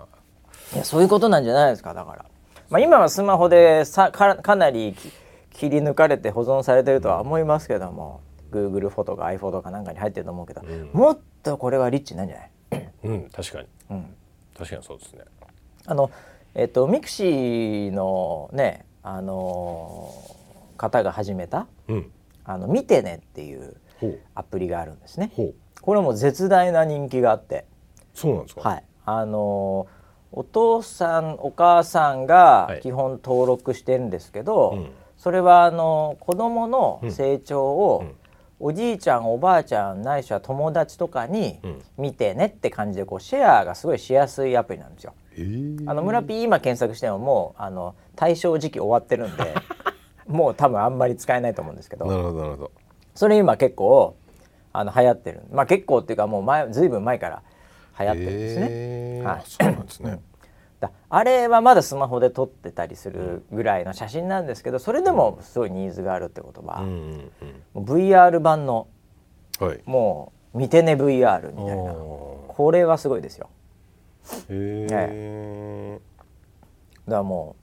[0.73, 2.25] いやそういうことなんじゃないですかだから、
[2.69, 5.11] まあ、今はスマホでさかかなりき
[5.51, 10.89] 切り抜かれて保存されてるとは思いますけども、Google フォトか iPhoto かなんかに入ってると思うけど、ん。
[10.91, 12.49] もっとこれはリッチなんじゃない、い？
[13.03, 13.67] うん確かに。
[13.91, 14.15] うん、
[14.57, 15.23] 確かにそうですね。
[15.85, 16.09] あの
[16.53, 20.45] えっとミクシーのねあのー
[20.77, 22.11] 方が始めたうん
[22.43, 23.77] 「あの見てね」っていう
[24.33, 25.31] アプリがあるんですね。
[25.35, 25.53] ほう。
[25.81, 27.65] これも絶大な人気があって、
[28.13, 28.61] そうなんですか？
[28.69, 29.95] はい、あのー
[30.37, 32.81] お父さんお母さんがはい。
[32.81, 34.89] 基本登録してるんですけど、うん。
[35.17, 38.15] それはあの子供の成長を、うん
[38.59, 41.81] おじいちゃんおばあちゃんないしは友達とかにうん。
[41.97, 45.13] 見てねって感じでこうシェアがすごいしやすいアプリなんですよ。
[45.37, 45.41] え。
[45.41, 49.53] ーあの村 P 今検索してももうあの対象時期終わってるんで
[50.27, 52.05] もう多分あんまり使えないと思うんですけど。
[52.05, 52.71] なるほどなるほど。
[53.13, 54.15] それ今結構
[54.73, 55.41] あの流行ってる。
[55.51, 57.41] まあ結構っていうかもう前ずいぶん前から
[57.99, 59.21] 流行ってるんですね。
[59.23, 59.41] はい。
[59.45, 60.11] そうなんですね。
[60.11, 60.17] だ
[61.09, 67.31] あれはまだスマホで撮ってたりするぐらいの写真なんですけどそれでもすごいニーズがあるってことは、うんうん
[67.73, 68.95] もう VR 版のうん
[69.59, 69.81] はい。
[69.85, 71.93] もう見てね VR みたいな。
[71.93, 73.49] おこれはすごいですよ。
[74.49, 74.85] ー。
[74.85, 75.99] へえ。
[77.05, 77.55] だからも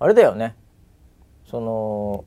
[0.00, 0.56] うあれだよね。
[1.46, 2.24] その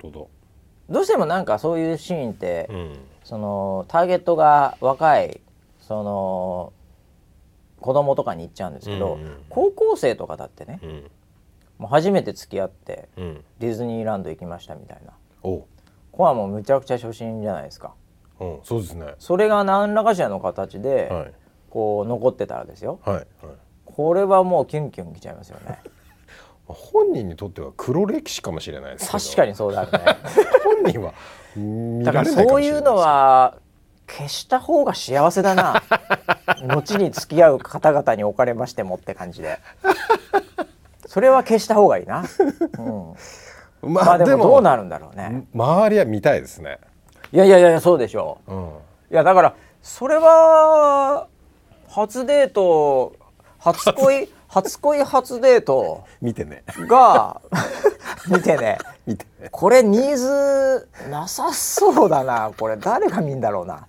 [0.90, 3.00] どうしてもなんかそういうシーンって、だうん。
[3.24, 5.42] そのターゲットが若い
[5.80, 6.74] その
[7.82, 9.38] 子供とかに行っちゃうんですけど、うんうん。
[9.50, 11.12] 高校生とかだってねうん。
[11.80, 13.44] もう初めて付き合ってうん。
[13.60, 15.14] ディズニーランド行きましたみたいな。
[15.44, 15.68] おこ
[16.12, 17.94] こはもうむちゃくちゃ初心じゃないですか。
[18.40, 19.16] うんそうですね。
[19.20, 21.34] それが何らかしらの形で、はい。
[21.70, 23.00] こう残ってたらですよ。
[23.04, 23.26] はいはい。
[23.86, 25.80] これはもうキュンキュンきちゃいますよね。
[26.68, 29.24] 本人にとっては黒歴史かもしれないですけど。
[29.24, 29.90] 確かにそうだね。
[30.64, 31.14] 本人は
[31.56, 33.58] 見だからられないかそういうのは
[34.18, 35.82] 消した方が幸せだな。
[36.68, 39.60] 後に付き合う方々におかれましてもって感じで。
[41.08, 42.24] それは消した方がいいな、
[43.82, 45.46] うん、まあでもどうなるんだろうね。
[45.54, 46.80] 周りは見たいですね。
[47.34, 48.54] いやいやいやそうでしょう。
[48.54, 48.70] うん。
[49.12, 51.28] いやだからそれは
[51.90, 53.14] 初デート
[53.60, 54.30] 初恋？
[54.52, 56.04] 初恋初デート。
[56.22, 56.64] 見てね。
[56.86, 57.42] が
[58.30, 58.78] 見てね。
[59.08, 62.52] 見てこれニーズなさそうだな。
[62.58, 63.88] これ誰が見んだろうな。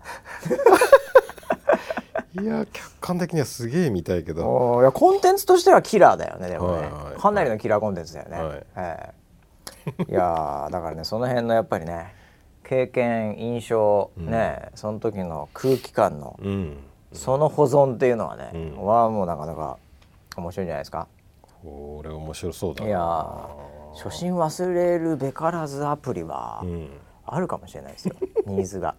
[2.40, 4.81] いや客観的にはすげえ見たいけど。
[4.83, 7.20] いやコンテンツとしてはキラーだよねでもね、はいはい。
[7.20, 8.64] かなりのキラーコンテンツだよね、はい。
[8.77, 9.14] え
[10.09, 10.12] え。
[10.12, 12.14] いやーだからねその辺のやっぱりね
[12.62, 16.77] 経験印象、ねその時の空気感のうん。
[17.12, 18.87] その保存っていうのはね、うん。
[18.87, 19.79] はもうなかなか
[20.40, 21.09] 面白いんじゃないですか？
[21.62, 22.88] これ面白そうだな。
[22.88, 23.47] いやー
[24.03, 26.90] 初心忘れるべからずアプリはうん。
[27.25, 28.16] あるかもしれないですよ、
[28.47, 28.95] ニーズが。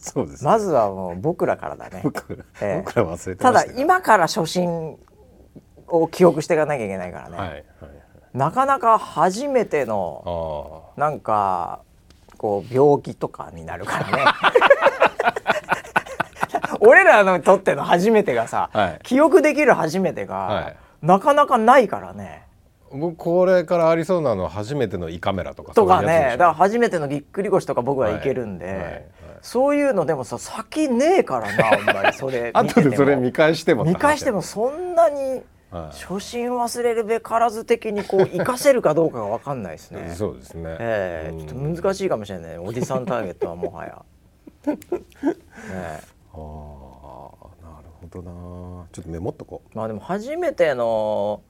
[0.00, 2.00] そうですまずはもう僕らからだね。
[2.04, 2.82] 僕らええ。
[2.84, 4.96] 僕ら忘れてただ今から初心
[5.88, 7.64] を記憶していかなきゃいけないからね、はいはい
[8.32, 11.80] なかなか初めてのあなんか
[12.38, 14.24] こう病気とかになるからね
[16.80, 19.00] 俺らのとっての初めてがさ、はい。
[19.02, 20.76] 記憶できる初めてが、はい。
[21.02, 22.44] なかなかないからね。
[22.92, 26.30] あ僕これからありそうなのは初めての胃カメラとかとかね。
[26.32, 28.76] だから初めてのぎっくり腰とか僕はいけるんで、はい。
[28.76, 29.04] はい。
[29.42, 32.12] そういうのでもさ先ねえからなあんまり。
[32.12, 40.12] それ 後でそれ見返しても見返してもそんなにはい初心忘れるべからず的にこう活かせるかどうかが分かんないですね。
[40.18, 40.76] そうですね。
[40.80, 44.02] ええちょっと難しいかもしれないおじさんターゲットはもはや。
[44.66, 44.78] ね
[45.72, 46.19] え
[48.10, 48.30] どな
[48.92, 51.42] ちょっとメモっとこまあでも初めての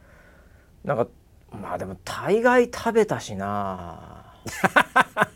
[0.85, 1.07] なんか
[1.53, 4.35] まあでも大概食べたしな。
[4.45, 4.49] う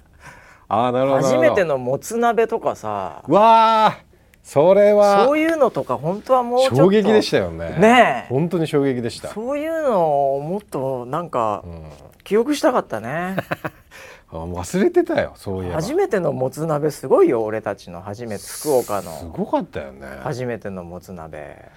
[0.69, 1.23] ああなるほど。
[1.23, 3.23] 初めてののもつ鍋とかさ。
[3.27, 3.99] わあ
[4.43, 6.77] それはそういうのとか本当はもうちょっと。
[6.77, 7.77] 衝撃でしたよね。
[7.79, 8.29] ねえ。
[8.29, 9.29] 本当に衝撃でした。
[9.29, 11.91] そういうのをもっとなんかうん。
[12.25, 13.37] 記憶したかったね。
[13.63, 13.71] あ
[14.31, 15.77] 忘れてたよそういえば。
[15.77, 18.01] 初めてのもつ鍋すごいよ俺たちの。
[18.01, 19.13] 初めて福岡の。
[19.19, 20.07] すごかったよね。
[20.23, 21.71] 初めてのもつ鍋。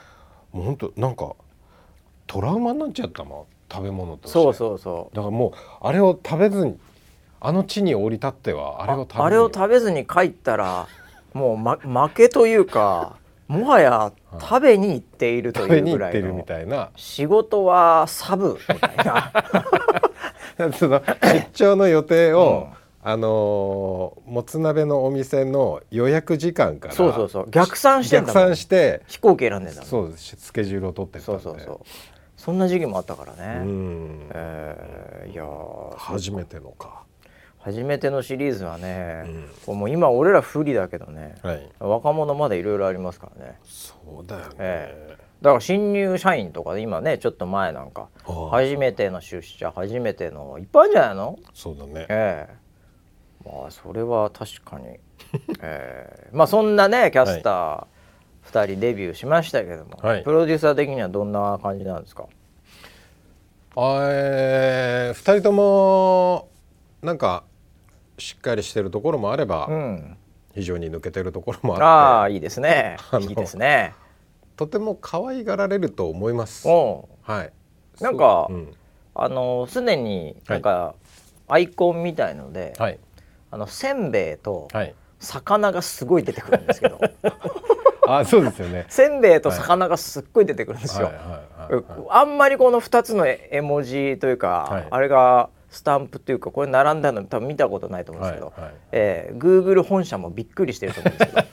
[0.51, 1.35] もう本当なんか
[2.25, 4.33] トラウマになっちゃったもん食べ物として。
[4.33, 5.15] そうそうそう。
[5.15, 6.79] だからもうあれを食べずに
[7.39, 9.23] あの地に降り立ってはあれを食べずに。
[9.25, 10.87] あれを食べずに帰ったら
[11.33, 16.43] もう、ま、負けというかもはや食べに行っているというぐらいの。
[16.43, 16.89] たいな。
[16.95, 19.31] 仕事はサブみたいな
[20.77, 22.77] その出張の予定を、うん。
[23.03, 27.49] あのーもつ鍋のお店の予約時間からそうそうそう。
[27.49, 29.89] 逆算して逆算して飛行機選んでんだもん。
[29.89, 31.79] そうですスケジュールを取ってったそうそうそう。
[32.35, 34.29] そんな時期もあったからね、うん。
[34.33, 35.95] えーいやー。
[35.95, 37.03] 初めてのか。
[37.59, 39.23] 初めてのシリーズはね、
[39.67, 39.79] うん。
[39.79, 41.69] もう今俺ら不利だけどね、はい。
[41.79, 43.57] 若者まだいろいろありますからね。
[43.63, 48.49] そうだよね、えだから新入社員とかで今ねちょっと前なんかああ。
[48.51, 51.37] 初めての出社初めてのいっぱいあるんじゃないの？
[51.53, 52.05] そうだね。
[52.09, 52.55] ええ。
[53.45, 54.85] まあそれは確かに。
[55.61, 56.29] ええ。
[56.31, 60.23] まあそんなねキャスター2人デビューしましたけども、はい。
[60.23, 62.25] プロデューサー的にはどんな感じなんですか？
[63.75, 66.47] あえー、2人とも
[67.03, 67.43] なんか
[68.17, 70.17] しっかりしてるところもあれば、うん。
[70.55, 72.31] 非常に抜けてるところもああって。
[72.31, 72.97] あいいですね。
[73.21, 73.93] いいですね
[74.57, 76.67] とても可愛がられると思います。
[76.67, 77.03] は
[77.43, 77.53] い。
[78.01, 78.73] なんかそううん
[79.19, 80.93] あのすでになんか、
[81.47, 82.99] アイコンみたいので、はい
[83.49, 84.93] あのせんべいとはい。
[85.19, 86.99] 魚がすごい出てくるんですけど
[88.07, 88.85] あそうですよね。
[88.89, 91.11] せんべいと魚がすっごい出てくるんですよ。
[92.09, 98.73] あんまりこの2つの絵文字というか、はいあれがスタンプというかこれ並んだの多分見たことないと思うんですけど、はいはい。
[98.91, 101.47] えー、Google 本社もびっくりしてると思うんですけど。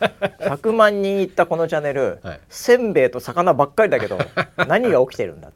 [0.44, 2.40] 100万人いったこのチャンネル、はい。
[2.48, 4.18] せんべいと魚ばっかりだけど
[4.68, 5.50] 何が起きてるんだ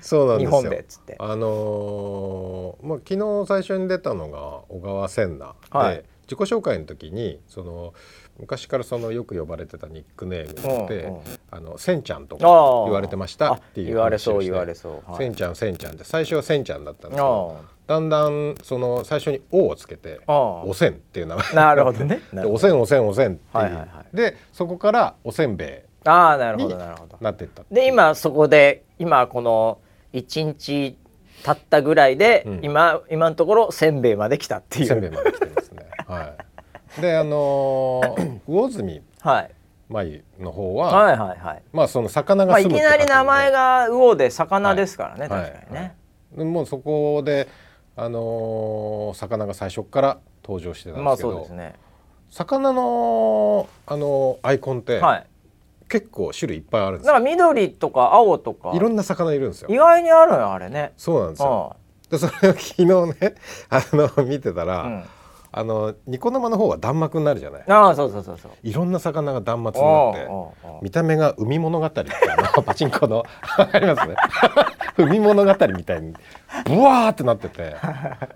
[0.00, 0.50] そうなんですよ。
[0.50, 1.16] 日本でっつって。
[1.18, 6.04] あのーまあ昨日最初に出たのが小川千奈で、はい。
[6.24, 7.94] 自己紹介の時にその
[8.42, 11.20] 昔からそのよく呼ばれてたニックネームで、うんうん。
[11.52, 12.42] あのせんちゃんとか
[12.84, 15.18] 言われてましたっていうあ言われそう言われそう、はい。
[15.18, 21.44] せんちゃんせんちゃんって最初はせんちゃんだったんですけあどだんだんその最初に「お」をつけてああ「おせん」っていう名前。
[21.52, 22.20] あなるほどね。
[22.46, 27.16] おせんおせんおせんっていう、はいはいはでそこからおせんべいああなるほどなるほど。
[27.20, 29.78] なってったで今そこで今この
[30.12, 30.96] 1日
[31.44, 32.60] 経ったぐらいで、うん。
[32.62, 34.86] 今今のところせんべいまで来たっていう。
[34.86, 35.86] せんべいまで来てますね。
[36.06, 36.51] はい。
[37.00, 39.50] であのー魚住はい、
[39.88, 41.62] まゆの方は、はいはいはい。
[41.72, 45.50] まあその魚まあ、いきなり名前がが魚で魚ですからね、はい。
[45.50, 47.48] 確かにね、もうそこで
[47.96, 51.74] あのー魚が最初から登場してたんまあですけど、そうですね。
[52.30, 55.26] 魚のあのーアイコンって、はい。
[55.88, 57.12] 結構種類いっぱいあるんですよ。
[57.12, 58.72] だから緑とか青とか。
[58.74, 59.68] いろんな魚いるんですよ。
[59.70, 59.76] 意。
[59.76, 60.92] 外にあるのよあれね。
[60.96, 61.76] そうなんですよ。
[62.08, 62.84] うでそれを昨日
[63.20, 63.34] ね
[63.68, 65.04] あの見てたら、んうん
[65.54, 67.64] あのニコ生の方は弾幕になるじゃない。
[67.68, 68.52] ああそうそうそうそう。
[68.62, 70.28] いろんな魚が断末になって
[70.80, 73.18] 見た目が海物語みたいな パチンコの
[73.58, 74.16] わかりますね。
[74.96, 76.14] 海物語みたいに
[76.64, 77.76] ブワーってなってて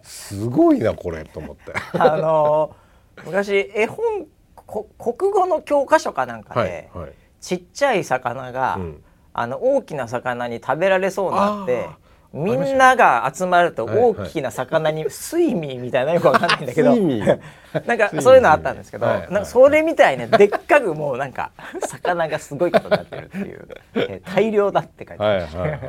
[0.02, 1.72] すごいなこれと思って。
[1.98, 2.87] あのー
[3.24, 7.12] 昔絵本こ国語の教科書かなんかで、はいはい。
[7.40, 9.02] ちっちゃい魚が、うん。
[9.33, 11.96] あの大きな魚に食べられそうになってあ
[12.37, 16.94] みんなが集まると大きな魚に睡眠みたいな よくわかんないんだけど。
[17.87, 21.51] なんかそういうのあったんですけど、はいはいなんかそれみたいねでっかくもうなんか
[21.87, 25.81] 魚がすごいことになってるっていう、えー大量だって書いてある、はいはいはい。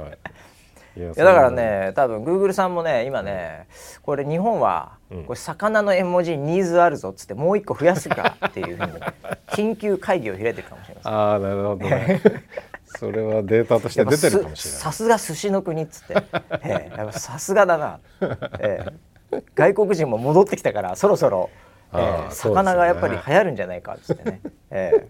[0.98, 3.68] いやだからね多分グーグルさんもね今ね
[4.02, 5.24] これ日本はうん。
[5.24, 8.92] これ魚の絵文字ニーズあるぞっつってもう一個増やすかっていうふうに
[9.48, 11.14] 緊急会議を開いてるかもしれません。
[11.14, 12.22] ああなるほどね
[12.98, 14.82] それはデータとして出てるかもしれない。
[14.82, 16.16] さすが寿司の国っつって、
[16.64, 16.98] ええ。
[16.98, 18.00] やっぱさすがだな、
[18.60, 18.86] え
[19.32, 19.44] え。
[19.56, 21.50] 外国人も戻ってきたからそろそろ、
[21.94, 25.10] えー魚がやっぱり流行るんじゃないかっつってね、え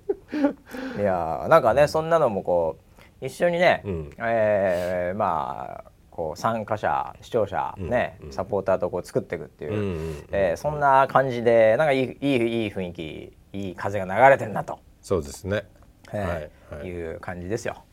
[0.98, 1.02] え。
[1.02, 2.78] いやーなんかねそんなのもこ
[3.22, 4.12] う一緒にね、うん。
[4.20, 15.64] ええまあこう参加者視聴者ね、サポーターとこう作っていくっていう、うえそんな感じでなんかいいいいいい雰囲気いい風が流れてるなと、そうですね
[16.84, 16.90] い。
[16.90, 17.84] う感じですよ。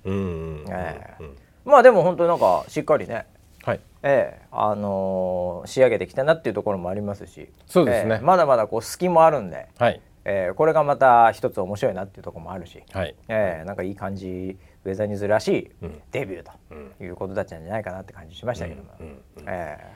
[0.70, 1.24] ええ。
[1.64, 3.26] まあでも本当になんかしっかりね、
[3.64, 3.80] はい。
[4.02, 4.46] ええ。
[4.52, 7.48] あのー仕上げてきたなっていうところもありますし。
[7.66, 8.16] そうですね。
[8.16, 8.20] ええ。
[8.20, 10.00] まだまだこう隙もあるんで、はい。
[10.26, 10.54] ええ。
[10.54, 13.14] これがまた一つ面白いなっていうところもあるし、はい。
[13.28, 13.64] ええ。
[13.64, 16.02] なんかいい感じウェザーニューズらしいうん。
[16.10, 19.48] デビューうんということだったんじゃないかなって感じしましたけども、うんうんうん。
[19.48, 19.86] ええ。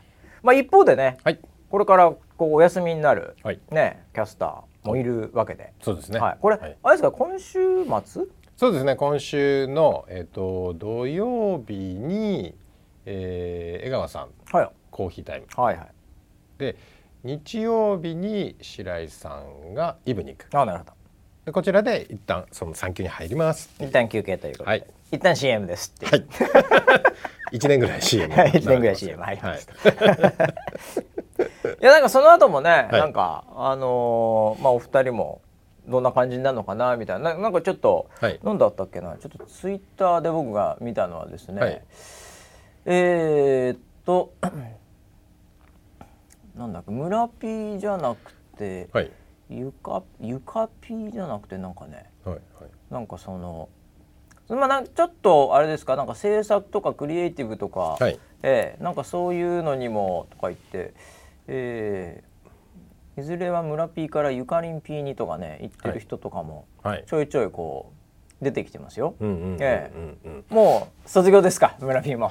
[0.43, 1.39] まあ一方でね、はい。
[1.71, 3.61] これからこうお休みになる、はい。
[3.71, 6.19] ねキャスターもいるわけで、そうですね。
[6.21, 6.77] はい、これ、はい。
[6.83, 7.11] あれですか？
[7.13, 7.59] 今週
[8.05, 8.25] 末？
[8.57, 8.97] そうですね。
[8.97, 12.55] 今週の、えっと土曜日に、
[13.07, 14.71] えー江川さんはい。
[14.91, 15.47] コーヒータイム。
[15.57, 15.89] はいはい。
[16.59, 16.77] で
[17.25, 20.93] 日曜日に白井さんがイブニングあなるほど。
[21.47, 23.71] でこちらで一旦その産休に入ります。
[23.81, 24.87] 一旦休憩ということで、はい。
[25.11, 26.27] 一旦 CM ですってはい。
[27.53, 29.97] 1年ぐらい CM はい一年ぐらい CM 入りまはいした、い、
[31.81, 32.93] やなんかその後もね、い。
[32.93, 35.41] なんかあのーまあお二人も
[35.89, 37.35] どんな感じになるのかなみたいな。
[37.35, 38.39] ななんかちょっと、はい。
[38.43, 39.17] 何だったっけな。
[39.17, 41.83] ちょっとツイッターで僕が見たのはですね、はい。
[42.85, 44.33] えー、っと
[46.57, 49.11] なんだっけ村ピーじゃなくて、はい。
[49.49, 52.11] ゆかゆかピーじゃなくてなんかね。
[52.25, 52.71] はいはい。
[52.91, 53.69] なんかその
[54.49, 58.19] まあなんちょっとあれですかなんか制作とかクリエイティブとか、はい。
[58.43, 60.95] ええなんかそういうのにもとか言って、
[61.49, 62.23] え
[63.17, 67.93] えいずれは村 P からゆかりん P にとかね言ってる人とかもはいちょいちょいこ
[68.41, 69.15] う出てきてますよ。
[70.51, 72.31] もう卒業ですか村 P も。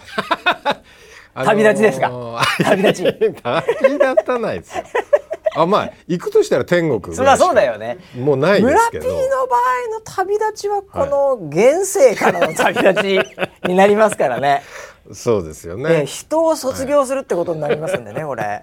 [1.33, 2.09] あのー旅立ちですか？
[2.63, 3.13] 旅立ち。
[3.19, 3.27] 旅
[3.99, 4.83] 立たないですよ
[5.55, 7.97] あまあ行くとしたら天国ぐそりゃそうだよね。
[8.15, 9.59] もうないで村す P けどの場合
[9.93, 13.03] の旅立ちはこの現世からの旅立
[13.65, 14.63] ちになりますからね。
[15.13, 18.61] そうですよええね、人を卒業するってことになりますんでね、これ。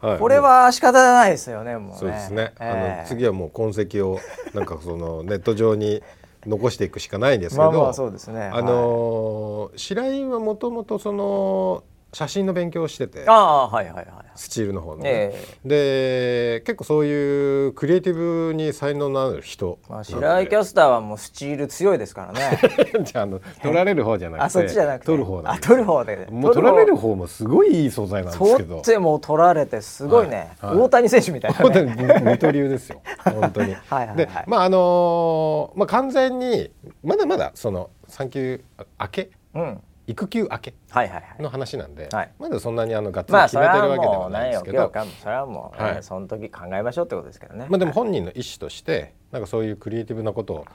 [0.00, 1.96] はいこれは仕方ないですよね、もうね。
[1.98, 4.20] そうですね、ええあの次はもう痕跡を
[4.54, 6.02] なんかその ネット上に
[6.46, 8.50] 残していくしかないんですけど、まあまあそうですね。
[8.52, 14.06] あのー白井はもともとその写真の勉強をしててああはいはいはい。
[14.34, 15.32] スチールの方のね、
[15.64, 18.14] えで結構そういうクリエイティ
[18.48, 22.60] ブに才能のある人まあ白井キャスターはもうスチール強いですからね。
[23.02, 25.06] じゃああの取られる方じゃなくてあそっちじゃなくて。
[25.06, 26.28] 取る方あ取る方で。
[26.30, 30.50] もう取られる方もすごいいい素材なんですけ取どっても取られてすごいね。
[30.60, 31.82] はいはい大谷選手みたいな、ね。
[31.82, 36.70] に二刀流ですよ本当に はいはいはいでまああのーまあ完全に
[37.02, 38.62] まだまだその産休
[39.00, 39.80] 明けうん。
[40.08, 41.42] 育休明けはいはいはい。
[41.42, 42.30] の話なんで、はい。
[42.38, 45.94] まだそんなにあのがっつりまあ決めてるわけではないんですけど、今日かもそれはもう、はい。
[45.96, 47.66] ねその時考えましょうってことですけどね。
[47.68, 50.66] まあでも本人の意思としてなんかそういうクリエイティブなことを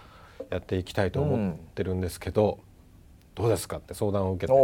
[0.51, 2.59] やっていきたいと思ってるんですけど、
[3.33, 4.59] どうですかって相談を受けて、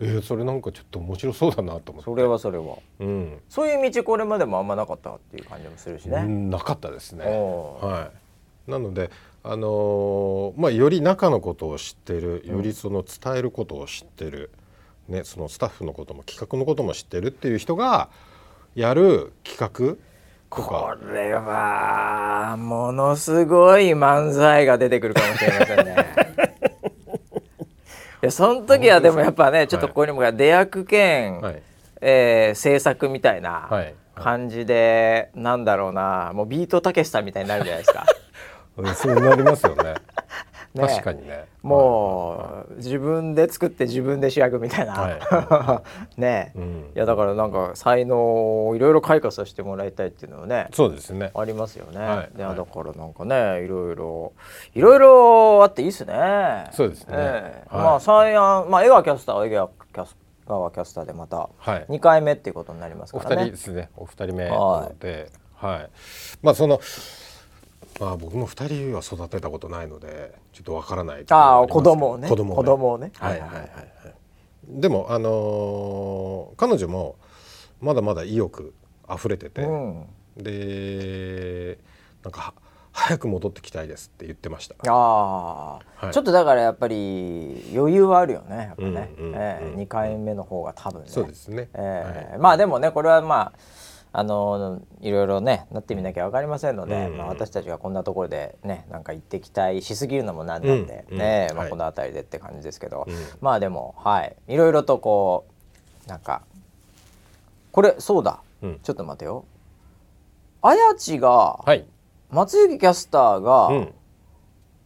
[0.00, 2.10] えー、それなんかちょっと面白そうだなと思って。
[2.10, 2.76] それはそれは。
[3.00, 6.18] うん、そういう道これまでもあんまなかったっていう感じもするしね。
[6.18, 7.24] うんなかったですね。
[7.24, 8.10] は
[8.68, 9.10] い、なので、
[9.48, 14.50] あのーまあ、より中のことを知ってるよりその伝えることを知ってる、
[15.08, 18.08] ね、そのスタッフのことも企画のことも知ってるっていう人が
[18.74, 19.96] やる企画
[20.50, 25.96] とこかれはものすごい漫才が出てくるかもしれませんね。
[28.22, 31.62] いやその時はでもやっぱねちょっとここにも出役兼、はい。
[32.00, 33.94] えー制作みたいなはい。
[34.16, 38.06] 感じで、なんだろうなもうビートたけしさんみたいになるじゃないですか。
[38.76, 39.94] うんそうなりますよね。
[40.76, 40.86] ね。
[40.88, 41.46] 確かにね。
[41.62, 45.82] もう自分で作って自分で主役みたいな、は
[46.16, 46.52] ね。
[46.54, 46.92] うん。
[46.94, 51.30] いやだからなんか才能をいろいろ開花させてもらいたいっていうのはねそうですね。
[51.34, 52.30] ありますよね、はい。
[52.36, 52.56] いやはい。
[52.56, 54.32] だからなんかねいろいろ
[54.74, 56.68] いろいろあっていいですね。
[56.72, 57.14] そうですね。
[57.16, 57.84] ええはい。
[57.84, 60.16] まあ三安まあ江川キャスターは江川キャス
[60.46, 61.86] 川キャスターでまたはい。
[61.88, 63.42] 2回目っていうことになりますお二からね。
[63.44, 63.90] 人ですね。
[63.96, 65.30] お二人目なので。
[65.56, 65.90] はい、
[66.42, 66.80] まあその
[68.00, 72.28] まあ僕も二人は育てたことないのでちょっとわからないああ子供をね。
[72.28, 72.56] 子供をね。
[72.56, 73.12] 子供をね。
[73.18, 73.58] はいはいはい。
[73.58, 73.70] はい
[74.68, 77.16] でもあのー彼女も
[77.80, 78.74] まだまだ意欲
[79.12, 80.06] 溢れてて、うん。
[80.36, 81.78] で
[82.22, 82.54] なんかは
[82.92, 84.74] 早く戻ってきたいですって言ってました。
[84.88, 86.10] ああ、はい。
[86.12, 88.56] ちょっとだからやっぱり余裕はあるよね。
[88.56, 91.08] やっぱね、うんうんうんええ2回目の方が多分ね。
[91.08, 92.38] そうですね、ええ。
[92.38, 93.58] まあでもねこれはまあ
[94.12, 101.18] あのいろいろねなってみなきゃ分かりませんので、うんまあ、私たちがこんなところでねなんか行ってきたいしすぎるのもなんなんで、うん。
[101.18, 103.14] ねまあ、この辺りでって感じですけど、うん。
[103.40, 104.36] まあでもはい。
[104.48, 105.46] いろいろとこ
[106.06, 106.42] うなんか
[107.72, 108.80] これそうだ、うん。
[108.82, 109.44] ちょっと待てよ。
[110.62, 111.84] あやちが、はい、
[112.30, 113.94] 松雪キャスターが、うん、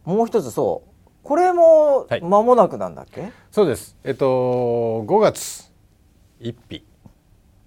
[0.03, 0.91] もう一つそう。
[1.23, 2.21] これもはい。
[2.21, 3.95] 間もなくなんだっけ、そうです。
[4.03, 4.25] えっと
[5.07, 5.71] 5月
[6.41, 6.83] 1日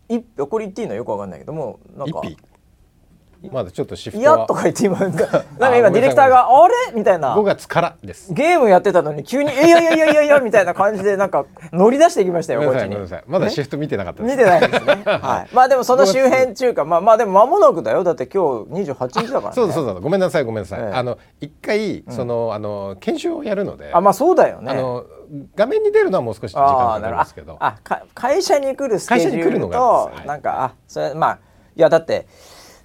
[0.09, 2.39] 一票これ言っていいのはよくわかんないけどもなんか一
[3.53, 7.37] まだちょっとシフいトはやとか言って今なんかなんか今ディレクターがあれみたいな。
[7.37, 8.33] 5月からです。
[8.33, 13.23] ゲームやってたのに急に「いやいやいやいやいや」みたいな感じでなんか乗り出してきましたよごめんこっちに。
[13.27, 14.37] まだシフト見てなかったです。
[14.37, 15.03] 見てないですね。
[15.05, 15.51] はい。
[15.55, 16.85] まあでもその周辺中か。
[16.85, 18.05] まあまあでも間もなくだよ。
[18.05, 19.53] だって今日28日だからね。
[19.55, 20.93] そうだそうだごめんなさいごめんなさい、ええ。
[20.95, 24.73] あの一回その、あの研修をやるのであまあそうだよね。
[24.73, 25.05] あの
[25.55, 27.57] 画面に出るのはもう少し時間あかかるんですけど。
[27.61, 31.39] あか会社に来るスケジュール会社に来るのがとなんかあそれまあ
[31.77, 32.27] いやだって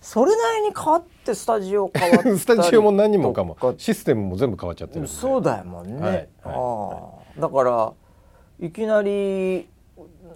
[0.10, 3.54] それなりに変わってスタジオ変わったり スタジオも何もかも。
[3.54, 6.28] とシステムも全部変わっちゃってるそうだよもんね、はいはい。
[6.46, 6.50] あ
[7.38, 7.94] あだから
[8.60, 9.70] いきなり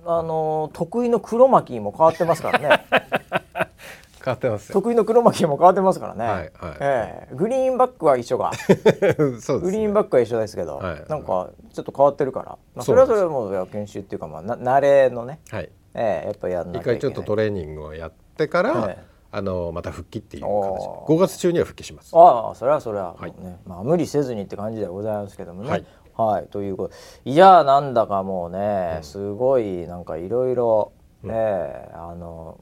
[0.05, 2.85] あの得意の黒巻きも変わってますからね。
[4.23, 4.73] 変わってますよ。
[4.73, 6.51] 得意の黒巻きも変わってますからね、はいはい。
[6.79, 7.35] ええ。
[7.35, 8.51] グリーンバックは一緒が。
[8.61, 11.03] そうです、ね、グリーンバックは一緒ですけど、はい。
[11.09, 15.69] なんかちょっと変わってるから、まあ、それはそれはもう研修っていうかまあな慣れのね、はい。
[15.95, 16.99] ええやっぱやんな一きゃいけない。
[16.99, 21.11] 回ちょっとトレーニングをやってから、ええあのまた復帰っていう形おー。
[21.11, 22.11] 5月中には復帰します。
[22.15, 23.31] ああそれはそれは、はい。
[23.31, 25.69] ねまあ無理せずにって感じではございますけどもね。
[25.69, 25.85] はい。
[26.15, 26.93] はい、ということ。
[27.25, 30.91] いやなんだかもうね、すごいなんかいろいろ
[31.23, 32.59] ねあの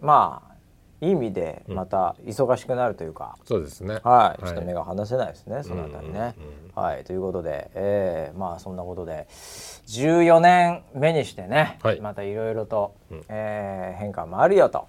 [0.00, 0.54] まあ
[1.04, 4.00] いい意味でまた忙しくなるというか、そうですね。
[4.02, 6.34] はい、ちょっと目が離せないですね、そのあたりね。
[6.74, 12.00] うんはい、ということで、えー、まあそんなことで14年目にしてね、はい。
[12.00, 12.94] またいろいろと、
[13.28, 14.88] えー変化もあるよと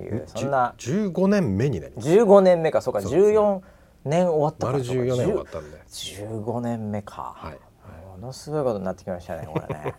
[0.00, 0.74] いうそんな。
[0.78, 2.08] じゅ15年目になります。
[2.08, 3.38] 15年目かそうかそうですね。
[3.38, 3.62] 14
[4.04, 5.78] 年終わったから丸14年終わったんで。
[5.86, 7.58] 15年目か、はい。
[8.14, 9.94] ものすごいことになってきましたねこれね。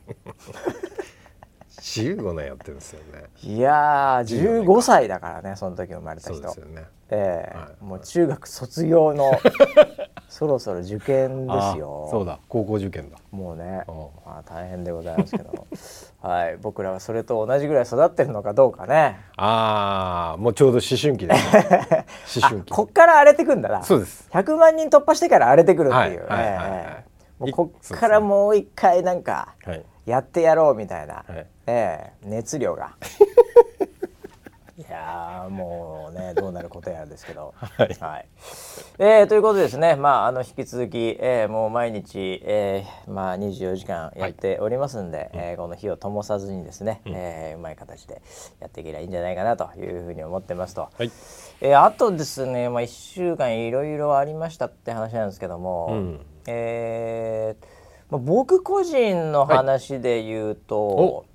[1.82, 3.26] 15年やってるんですよね。
[3.44, 6.36] いやー15歳だからねその時生まれた人。
[6.36, 6.86] そうですよね。
[7.10, 7.58] ええ。
[7.58, 7.84] はい。
[7.84, 9.32] もう中学卒業の
[10.30, 12.06] そろそろ受験ですよ。
[12.08, 12.40] あそうだ。
[12.48, 13.18] 高校受験だ。
[13.32, 13.84] もうね。
[13.88, 15.68] おまあ大変でございますけど
[16.26, 19.20] はい僕らはそれと同じぐらい育ってるのかどうかね。
[19.38, 22.06] ああもうちょうど思春期ですね。
[22.42, 22.74] 思春期。
[22.74, 23.84] こっから荒れてくんだな。
[23.84, 24.28] そうです。
[24.32, 26.22] 100万人突破してから荒れてくるっていう。
[27.38, 29.86] もういこっからもう一回なんかはい。
[30.08, 31.48] やってやろうみたいな、はい。
[31.68, 32.14] ええ。
[32.24, 32.96] 熱量が
[34.78, 37.54] いやーもうね どうなることやらですけど。
[37.78, 38.28] はい。
[39.00, 48.22] えーということでですねまああの引き続き、えーもう毎日、えーまあ、24時間やっておりますんで、えーこの火を灯さずにですね、うえーうまい形で
[48.60, 50.82] やっていけばいいんじゃないかなというふうに思ってますと。
[50.82, 51.10] はい。
[51.62, 56.26] えーあとですね、まあ、1週間いろいろありましたって話なんですけども、うん。
[56.48, 57.66] えー
[58.10, 61.26] まあ、僕個人の話で言うと、お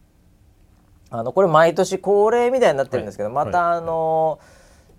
[1.10, 3.46] あのこれ毎年恒例みたいになってるんですけど、はい。
[3.46, 4.38] またあの、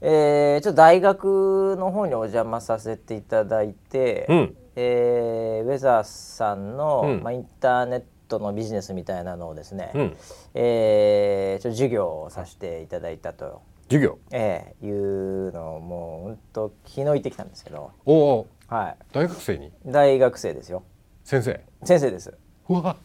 [0.02, 4.58] えーちょっと大学の方にお邪魔させていただいて、うん。
[4.76, 7.24] えーウェザーさんの、うん。
[7.24, 10.18] まあ、インターネットのビジネスみたいなのをですね、うん。
[10.54, 13.62] えーちょっと授業をさせていただいたと。
[13.90, 14.18] 授業？
[14.32, 19.68] ええいうのをもう本当昨日行ってきたんですけど、おおは大学生に？
[19.68, 20.84] い、大学生ですよ。
[21.26, 21.60] 先生？
[21.84, 22.34] 先生です。
[22.70, 22.96] うわ。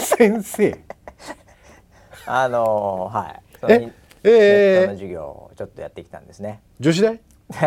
[0.00, 0.84] 先生
[2.26, 3.42] あのーはい。
[3.60, 3.92] そのえ
[4.26, 6.62] えー、授業をちょっとやってきたんですね。
[6.80, 7.20] 女子大？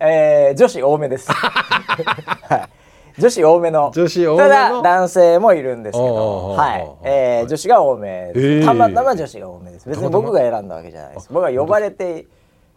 [0.00, 2.68] えー女子多めです、 は
[3.18, 3.90] い、女子多めの。
[3.94, 4.48] 女子多めの？
[4.48, 6.48] ただ男性もいるんですけど。
[6.50, 6.90] はい。
[7.02, 8.64] えー女子が多めえー。
[8.64, 9.88] たまたま女子が多めです。
[9.88, 11.28] 別に僕が選んだわけじゃないです。
[11.30, 12.26] 僕は呼ばれて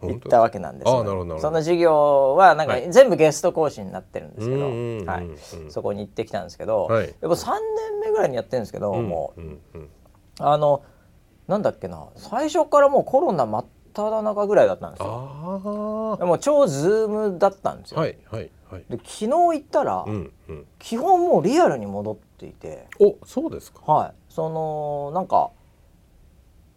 [0.02, 2.92] う行ったわけなんですあなるほどその授業はなんかはい。
[2.92, 5.26] 全部ゲスト講師になってるんですけど、はいう
[5.66, 7.04] んそこに行ってきたんですけど、はい。
[7.04, 9.40] やっぱ3年目ぐらいにやってるんですけど、もう。
[10.38, 10.82] あの
[11.48, 12.08] なんだっけな。
[12.16, 16.16] 最初からもうコロナ真っ只中ぐらいだったんですよ。
[16.16, 17.98] あでも超ズームだったんですよ。
[17.98, 18.84] あはいはいはい。
[18.90, 20.66] で昨日行ったら、うんうん。
[20.78, 23.80] 基本もうリアルに戻っていて、おそうですか。
[23.90, 25.50] はい、そのなんか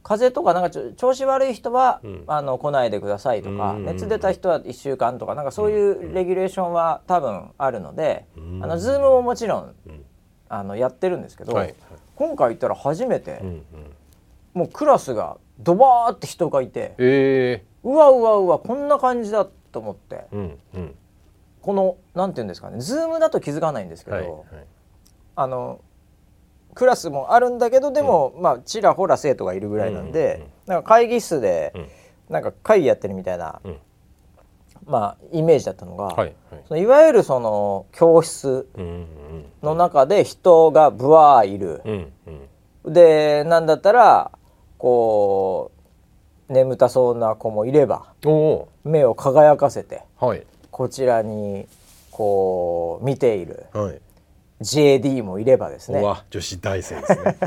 [0.04, 2.24] 風邪とかなんかちょ調子悪い人は、うん。
[2.28, 3.86] あの来ないでくださいとか、うん。
[3.86, 8.64] 熱出た人は1週間とかなんかそういうレギュレーションは多分あるので、うん。
[8.64, 10.06] あのズームももちろんうん。
[10.48, 11.76] あのやってるんですけど、はいはい。
[12.16, 13.64] 今回行ったら初めて、うんうん
[14.54, 17.64] もうクラスがドバーって人がいてえ。
[17.84, 20.16] うわうわうわこんな感じだと思って。
[20.16, 20.96] えうんうん。
[21.62, 24.44] このなんていうんですかねズームだと気づかないんですけど、はいはい。
[25.36, 25.82] あの
[26.74, 30.50] クラスもあるんだけどでも、まあちらほら生徒がいるぐらいなんで、うんうん。
[30.68, 31.88] なんか会議室で、うん。
[32.30, 33.78] なんか会議やってるみたいな、うん。
[34.86, 36.36] まあイメージだったのが、はいはい。
[36.68, 39.08] そのいわゆるその教室うんうん。
[39.64, 42.12] の中で人がブワーいる、うん
[42.86, 42.94] うん。
[42.94, 44.32] でなんだったら
[44.80, 45.72] こ
[46.50, 48.14] う眠たそうな子もいれば
[48.84, 50.44] 目を輝かせてはい。
[50.72, 51.68] こちらに
[52.10, 54.02] こう見ているはい。
[54.62, 56.00] JD もいればですね。
[56.00, 57.38] うわ女子大生ですね。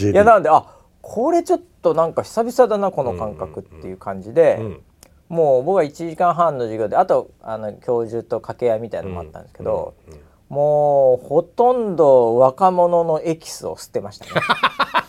[0.12, 0.64] いやなんであ
[1.02, 4.82] これちょっとなんか久々だなこの感覚っていう感じで、うん。
[5.28, 10.14] もう僕は1時間半の授業であとあの教授と掛け合いみたいなのもあったんですけど、うん。
[10.14, 10.20] うん。
[10.48, 14.32] もうほとんど若者のエキスを吸ってましたね。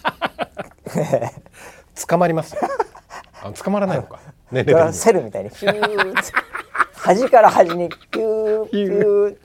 [2.08, 2.62] 捕まりますよ
[3.44, 4.20] あ捕まらないのか。
[4.52, 4.98] 年齢的に。
[4.98, 5.50] セルみたいに。
[5.50, 6.32] ヒューって。
[6.94, 7.89] 端から端に。
[7.89, 9.38] ピューピュー。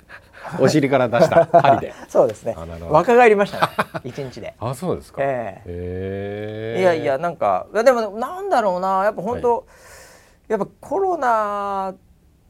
[0.60, 1.46] お尻から出した。
[1.46, 1.94] 針で。
[2.08, 2.54] そうですね。
[2.88, 3.72] 若返りましたね。
[4.04, 4.54] 一日で。
[4.60, 5.18] あそうですか。
[5.22, 5.62] え
[6.76, 6.80] え。
[6.80, 9.04] いやいやなんかでもなんだろうな。
[9.04, 9.66] やっぱ本当、
[10.48, 11.94] やっぱコロナ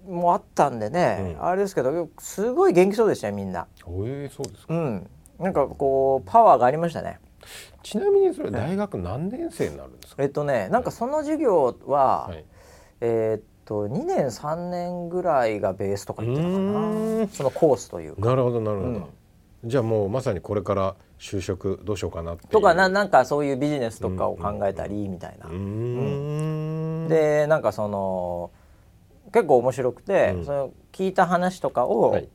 [0.06, 1.46] もあったんでね、うん。
[1.46, 3.66] あれですけどすごい元気そうでしたよみんな。
[3.88, 4.74] ええそうですか。
[4.74, 5.10] うん。
[5.38, 7.20] なんかこうパワーがありましたね。
[7.82, 10.22] ちなみにそれ大学何年生になるんですか？
[10.22, 12.44] えっとねなんかその授業は、はい。
[13.00, 17.24] えーっと2年3年ぐらいがベースとか言ってたかな。
[17.24, 17.28] ん。
[17.28, 18.20] そのコースというか。
[18.20, 19.04] なるほどなるほど、うん。
[19.64, 25.46] じゃあもうまさにこれから就職どうしようかなとかななんかそういうビジネスとかを考えたりみたいな。
[25.46, 27.08] うーん。
[27.08, 28.50] でなんかその
[29.32, 30.44] 結構面白くて、うん。
[30.44, 32.28] その聞いた話とかを、はい。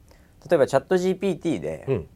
[0.49, 2.07] 例えばチャット GPT でうん。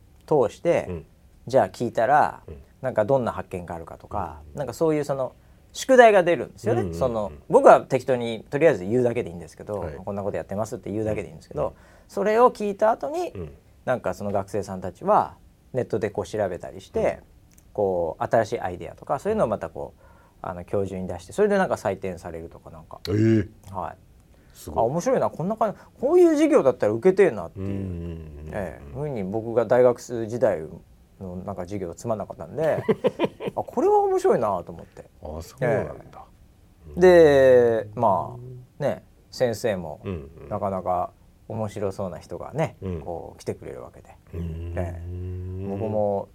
[0.50, 1.06] 通して、うん。
[1.48, 2.56] じゃあ聞いたら、うん
[2.86, 5.34] なんかどんな発見があるかとか、なんかそういうその
[5.74, 7.00] 宿題が出るんですよね、うんうんうん。
[7.00, 9.96] その僕は適当にとりあえず言うだけでいいんですけど、はい。
[9.96, 11.76] こんなことやってますって言うだけでいいんですけど、
[12.08, 13.52] それを聞いた後に、うん。
[13.86, 15.36] なんかその学生さんたちは
[15.74, 17.22] ネットでこう調べたりして、
[17.74, 20.02] こう新しいアイデアとかそういうのをまたこう
[20.44, 23.16] あの教授に出してそれでなんか採点されるとかなんか、ええ。
[23.74, 23.96] はい、あ
[24.54, 24.86] すごい。
[24.86, 25.78] 面白いなこんな感じ。
[26.00, 27.66] こういう授業だったら受けてえなっていう。
[27.66, 28.94] う、んうんうんええ。
[28.94, 30.62] ふうに僕が大学時代
[31.20, 32.84] のなんか授業つまんなかったんで
[33.56, 35.06] あこれは面白いなと思って。
[35.22, 36.26] あそうなんだ、
[36.98, 38.38] でま
[38.80, 40.02] あね先生も
[40.50, 41.12] なかなか
[41.48, 43.02] 面白そうな人がね、うん。
[43.02, 44.16] こう来てくれるわけで。
[44.34, 44.74] うん。
[44.76, 45.02] え
[45.70, 46.30] 僕も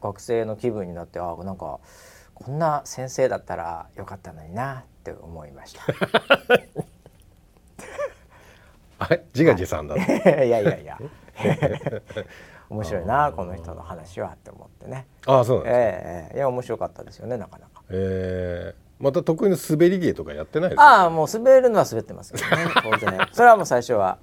[0.00, 1.80] 学生の気分になってあなんか
[2.34, 5.82] こんな先生だったらよかったのになって思いました。
[8.98, 9.98] あれ自画自賛だ い
[10.48, 10.98] やいやいや
[12.68, 15.06] 面白いなこの人の話はって思ってね。
[15.26, 17.82] あそうなんですか、ええいや面白かったですよねなかなか。
[17.90, 21.02] えーまた得意の滑り芸とかやってないですか？
[21.02, 22.66] ああもう滑るのは滑ってますけどね。
[22.82, 23.28] 当然。
[23.30, 24.16] それはもう最初は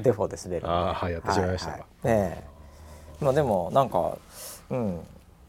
[0.00, 0.66] デフォで滑る。
[0.66, 2.18] ああはいやってしまいましたか、はいはい。
[2.18, 2.44] え
[3.20, 3.24] え。
[3.24, 4.16] まあでもなんか
[4.70, 5.00] うん。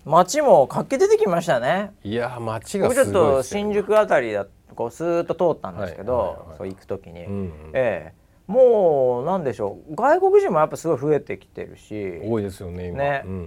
[0.04, 1.94] 街も活気出てきましたね。
[2.04, 3.62] い、やー街がすごいとですよ。
[3.62, 4.46] 新宿あたりだ
[4.76, 6.58] こうスーッと通ったんですけど、はいはいはい。
[6.58, 7.52] そう行く時に、うんうん。
[7.74, 8.21] ええ
[8.52, 9.96] もうなんでしょう。
[9.96, 12.20] 外国人もやっぱすごい増えてきてるし。
[12.24, 12.98] 多いですよね今。
[13.00, 13.38] ね、ううん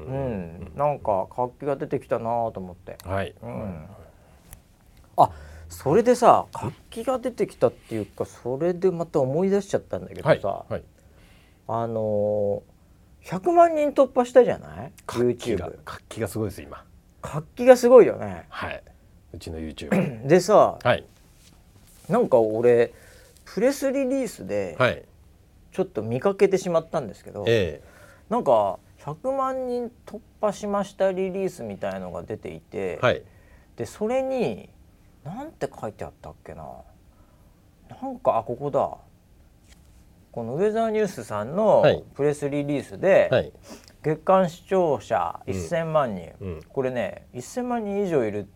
[0.65, 0.73] ん。
[0.75, 3.87] なんか活気が出てきたなと思って、はい、うん
[5.17, 5.31] あ
[5.69, 10.83] それでさ活気が出てきたっていうかそれでまた思い出しちゃったんだけどはいさ、はい。
[11.69, 14.93] あのー、100万人突破したじゃない？
[15.07, 16.85] 活気が YouTube 活気がすごいです今。
[17.23, 18.45] 活気がすごいよね。
[18.49, 18.83] はい。
[19.33, 21.05] うちの YouTube でさはい。
[22.09, 22.93] なんか俺
[23.45, 25.05] プレスリリースではい。
[25.73, 27.83] ちょっと見かけてしまったんですけど、え
[28.31, 33.23] なんか100万人突破しましたリリースみたいのが出ていて、えはい。
[33.77, 34.71] でそれに
[35.25, 36.65] なんて書いてあったっけな。
[38.01, 38.99] なんかあここだ。
[40.31, 42.05] このウェザーニュースさんのはい。
[42.15, 43.53] プレスリリースで、はい。
[44.05, 46.61] 月間視聴者1000万人、うん。
[46.69, 48.47] これね1000万人以上いる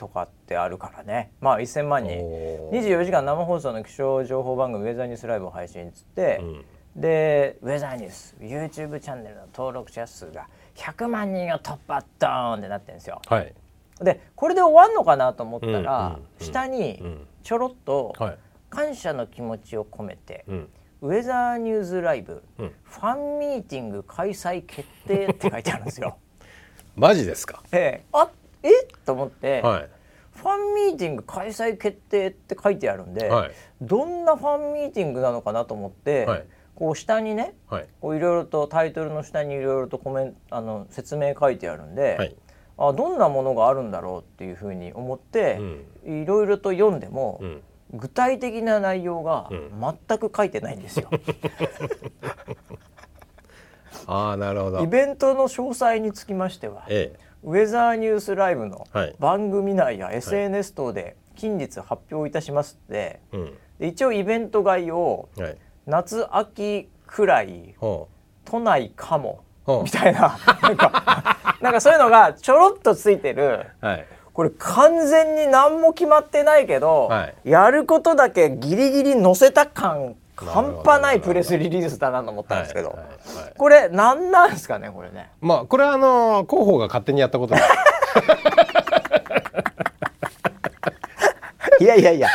[0.00, 1.30] とかってあるからね。
[1.40, 2.18] まあ1000万人。
[2.18, 6.64] おー24時間生放送の気象情報番組「ウェザーニュースライブ」を配信っつって、うん。
[6.96, 13.20] でウェザーニュース YouTube チャンネルの登録者数が100万人を突破ドーンってなってるんですよ。
[13.28, 13.54] はい。
[14.00, 17.26] でこれで終わんのかなと思ったら、うん下にうん。
[17.42, 18.38] ちょろっとはい。
[18.70, 20.68] 感謝の気持ちを込めて、うん。
[21.02, 22.74] ウェザーニューズライブ、うん。
[22.84, 26.16] ファンミーティング開催決定って書いてあるんですよ。
[26.96, 27.62] マジですか？
[27.72, 28.28] ええ、あ
[28.62, 28.70] え？
[29.04, 29.88] と思って、はい。
[30.32, 33.50] ファンミーティング開催決定って書いてあるんで、はい。
[33.82, 36.46] どんなファンミーティングなのかなと思って、はい。
[36.74, 37.88] こう下にねはい。
[38.00, 42.34] こういろいろとタイトルの下にいろいろとコメンあの説明書いてあるんで、はい。
[42.78, 45.60] あどんなものがあるんだろうっていうふうに思って
[46.06, 47.62] いろいろと読んでも、うん。
[47.92, 49.70] 具体的な内容がうん。
[50.08, 51.10] 全く書いてないんですよ。
[54.06, 54.80] ああなるほど。
[54.80, 57.12] イベントの詳細につきましてはえ
[57.42, 59.14] ウェザーニュースライブのはい。
[59.18, 63.54] 番組内や SNS 等で近日発表いたしますって、えうん。
[63.78, 65.56] で一応イベント概要はい。
[65.86, 68.08] 夏秋くらいほ
[68.44, 69.42] 都内かも
[69.82, 73.66] みたいな なんかなんかそういうのがちょろっとついてる。
[73.82, 74.06] うはい。
[74.32, 77.50] これ完全に何も決まってないけど、はい。
[77.50, 80.14] やることだけギリギリ載せた感
[80.46, 82.98] 半端ないプレスリリースだなと思ったんですけど、
[83.56, 85.30] これ何なんですかねこれね。
[85.40, 87.66] まあこれはあの広報が勝手にやったことです
[91.84, 92.28] いやいやいや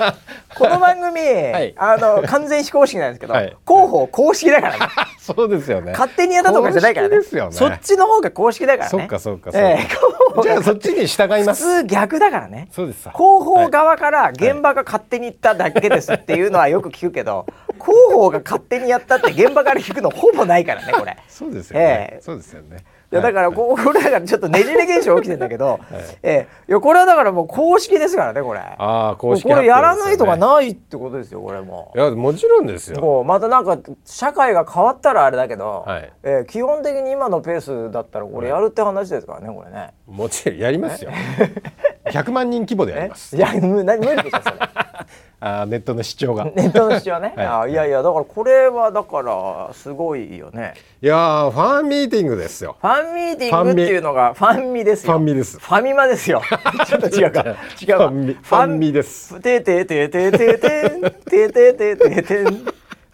[0.58, 1.74] この番組、い。
[1.76, 3.56] あの完全非公式なんですけど、はい。
[3.66, 4.86] 広報公式だからね。
[5.20, 5.92] そうですよね。
[5.92, 7.16] 勝手にやったとかじゃないからね。
[7.16, 7.52] 公式ですよね。
[7.52, 8.90] そっちの方が公式だからね。
[8.90, 9.68] そっかそっかそっか。
[9.68, 9.96] ええ広
[10.34, 11.62] 報がじゃあそっちに従い普ます。
[11.82, 12.68] 通逆だからね。
[12.72, 13.12] そうですさ。
[13.14, 21.16] 広報側から現場が勝手に言っただけですっていうのはよく聞くけど広報が勝手にやったって現場から聞くのほぼないからねこれ。
[21.28, 22.20] そうですよね、ええ。
[22.22, 22.78] そうですよね。
[22.78, 22.80] い
[23.16, 25.80] やだからはいこう これだからちょっとねじれ現象起きてんだけど、
[26.22, 28.60] ええいやこれはだからもう公式ですからねこれ。
[28.60, 31.98] ああ公式これやら発ないとかないってことですよこれもう。
[31.98, 39.92] いやもちろんですよこうまたなんか社会が変わったらあれだけど、はいえー基本的に今のペースだったらこれやるって話ですからねこれね。
[40.06, 41.10] もちろんやりますよ
[42.10, 44.56] 100万人規模でやりえますいや無無理でしょそれ。
[45.38, 47.34] あーネットの視聴が ネットの視聴ね。
[47.36, 50.74] はいあいやいやだからこれはだからすごいよね。
[51.02, 55.12] いやーファンミーティングですよファンミーティングっていうのがファンミですよ。
[55.12, 56.42] ファンミですファミマですよ。
[56.86, 57.44] ちょっと違うか。
[57.80, 58.08] 違うわ。
[58.08, 62.44] ファンミファンミですてててててててててててて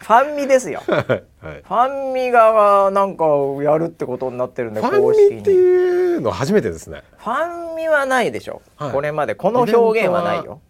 [0.03, 0.81] ファンミですよ。
[0.85, 1.23] フ はい。
[1.41, 3.25] ァンミがなんか
[3.61, 5.57] やるってことになってるんでファンミってに。
[5.57, 7.03] いうの初めてですね。
[7.17, 8.61] ファンミはないでしょ。
[8.75, 8.91] はい。
[8.91, 10.61] これまでこの表現はないよ。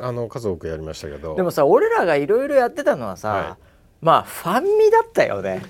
[0.00, 1.36] あの数多くやりましたけど。
[1.36, 3.56] でもさ俺らがいろいろやってたのはさ、は
[4.00, 5.62] まあファンミだったよね。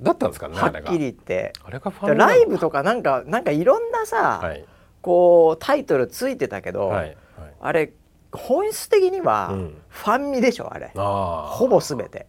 [0.00, 1.52] だったんですかねはっきり言って。
[1.64, 4.64] あれがファンライブとかなんかなんかいろんなさ、はい。
[5.02, 7.16] こうタイトルついてたけど、はいはい。
[7.60, 7.92] あれ
[8.32, 9.82] 本質的にはうん。
[9.88, 12.26] ファンミでしょあれ、ああほぼ全て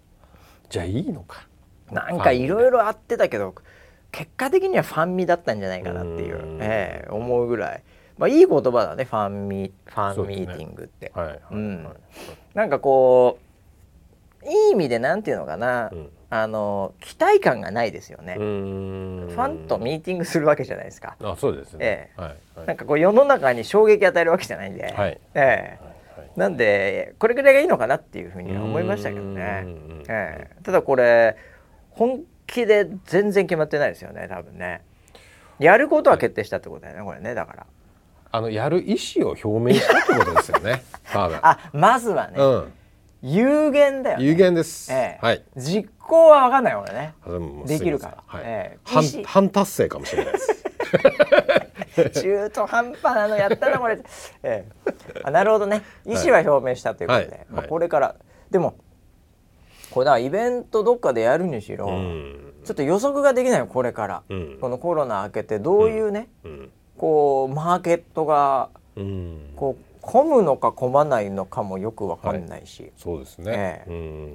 [0.70, 1.48] じゃあいいのか。
[1.92, 3.56] なんかいろいろあってたけど
[4.12, 6.38] 結果的にはファンミだったんじゃないかなっていう。
[6.38, 6.60] うん。
[6.62, 7.84] ええ思うぐらい、
[8.18, 11.12] まあ、いい言葉だねファンミファンミーティングって、
[12.54, 13.40] なんかこ
[14.44, 16.10] ういい意味でなんていうのかな、うん。
[16.32, 21.80] あの期待感がないですよね、ファンとミーティングするわけじゃないですか、あそうですね。
[21.84, 22.22] ええ。
[22.22, 22.68] はいはい。
[22.68, 25.20] なんかこう世の中に衝撃与えるわけじゃないんで、はい。
[25.34, 25.84] ええ。
[25.84, 25.89] はい
[26.40, 29.66] なんでこれぐらいがいいのかなっていうふうには思いましたけどね。
[30.08, 30.64] ええ。
[30.64, 31.36] ただこれ
[31.90, 34.82] 本気で全然決まってないですよね多分ね。
[35.60, 37.66] やることは決定したってことだよねこれねだから。
[38.32, 42.74] あのやる意思を表明したってことですよね あまずはね、うん。
[43.22, 44.94] 有限だよ、ね、有限です。
[44.94, 45.26] ええ。
[45.26, 45.44] はい。
[45.58, 47.16] 実行は分かんない俺ね。
[47.26, 48.24] あできるから。
[48.26, 48.44] はい。
[48.46, 49.24] ええ。
[49.26, 50.64] 半達成かもしれないです
[52.14, 54.00] 中途半端なのやったなこれ、
[54.44, 55.22] ええ。
[55.24, 55.82] あなるほどね。
[56.06, 57.46] 意思は表明したということで、はい。
[57.50, 58.16] まあ、はいこれから。
[58.52, 58.76] でも
[59.92, 62.54] これだイベントどっかでやるにしろ、うん。
[62.64, 64.58] ちょっと予測ができないよこれから、うん。
[64.62, 66.72] このコロナ明けてどういうね、うん。
[66.98, 69.54] こうマーケットがうん。
[69.56, 73.84] こう混むのか混まないのかもよくわかんないし、そうですね。
[73.88, 73.92] ええ。
[73.92, 74.34] うん。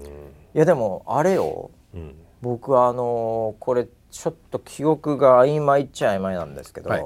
[0.54, 1.70] いやでもあれよ。
[1.94, 2.14] うん。
[2.42, 7.04] 僕あのーこれちょっと記憶が曖昧っちゃ曖昧なんですけど、はい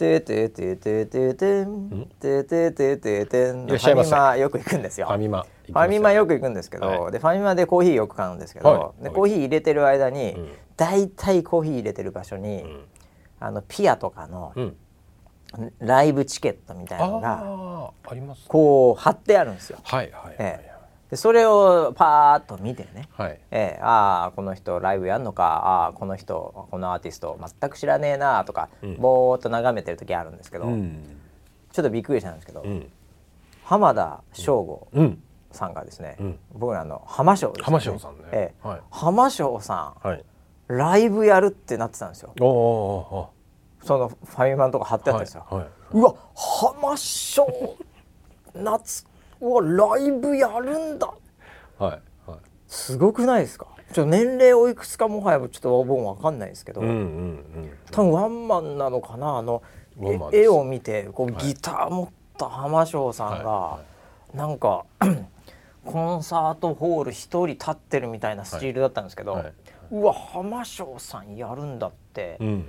[0.00, 2.08] ててててててん。
[2.18, 3.66] てててててん。
[3.66, 5.06] ファミマよく行くんですよ。
[5.06, 5.42] ファミマ。
[5.66, 10.52] ファミマよく行くくんですけど、はでファミマでコーヒーよく買うんですけど、でコーヒー入れてる間に、うん。
[10.76, 12.84] だいたいコーヒー入れてる場所に、うん。
[13.40, 14.76] あのピアとかのうん。
[15.80, 17.92] ライブチケットみたいなのが
[18.46, 19.80] こう貼ってあるんですよ。
[19.82, 20.36] はいはいはい。
[20.38, 20.69] ええ
[21.10, 23.40] でそれをパーッと見てね、はい。
[23.50, 25.44] ええああこの人ライブやんのか。
[25.44, 28.96] ああこの人このアーティスト全く知らねえなとか、うん。
[28.96, 31.02] ぼーっと眺めてる時あるんですけど、うん。
[31.72, 32.90] ちょっとびっくりしたんですけど、うん。
[33.64, 35.22] 浜田省吾うん。
[35.50, 36.38] さんがですね、うん。
[36.54, 38.24] 僕らの浜省ね、浜省さんね。
[38.30, 38.68] ええ。
[38.68, 38.80] はい。
[38.90, 40.24] 浜省さんはい。
[40.68, 42.32] ライブやるってなってたんですよ。
[42.40, 43.30] おお
[43.82, 45.46] そのファミマのとこ貼ってあったんですよ、
[45.92, 47.76] うわ浜省
[48.54, 49.06] 夏
[49.40, 51.08] うわライブやるんだ。
[51.78, 52.38] はいはい。
[52.68, 53.66] すごくないですか？
[53.92, 59.38] ちょ年齢おいくつかもはやちょっと僕もわかんないですけど、うんうんうん多分ワンマンなのかな？
[59.38, 59.62] あの
[60.32, 61.46] 絵を見てこうはい。
[61.46, 63.80] ギター持った浜省さんが、は
[64.32, 64.84] なんか
[65.84, 69.42] コンサートホール一人立ってるみたいなスチールだったんですけど、はい。
[69.44, 69.54] はい
[69.92, 72.64] うわ浜省さんやるんだってうん。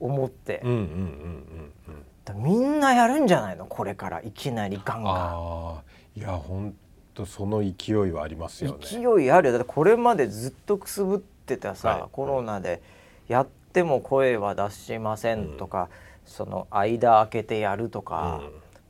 [0.00, 2.04] 思って、うんうんうんうんうん。
[2.24, 3.66] だみんなやるんじゃないの？
[3.66, 5.80] これからいきなりガンガン。
[6.14, 6.74] いや本
[7.14, 8.78] 当その勢いはありますよね。
[8.82, 9.52] 勢いあるよ。
[9.52, 12.04] だってこれまでずっとくすぶってたさ、はい。
[12.12, 12.82] コロナで
[13.28, 15.88] やっても声は出しませんとか、
[16.26, 18.42] その間空けてやるとか、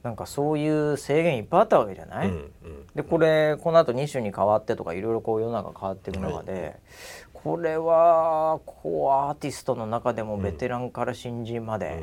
[0.03, 6.77] なんかそういう制限いっぱいあったわけじゃない、うんうんでこれこのあと2種に変わってとかいろいろこう世の中変わっていく中で、
[7.33, 12.03] これはこうアーティストの中でもベテランから新人まで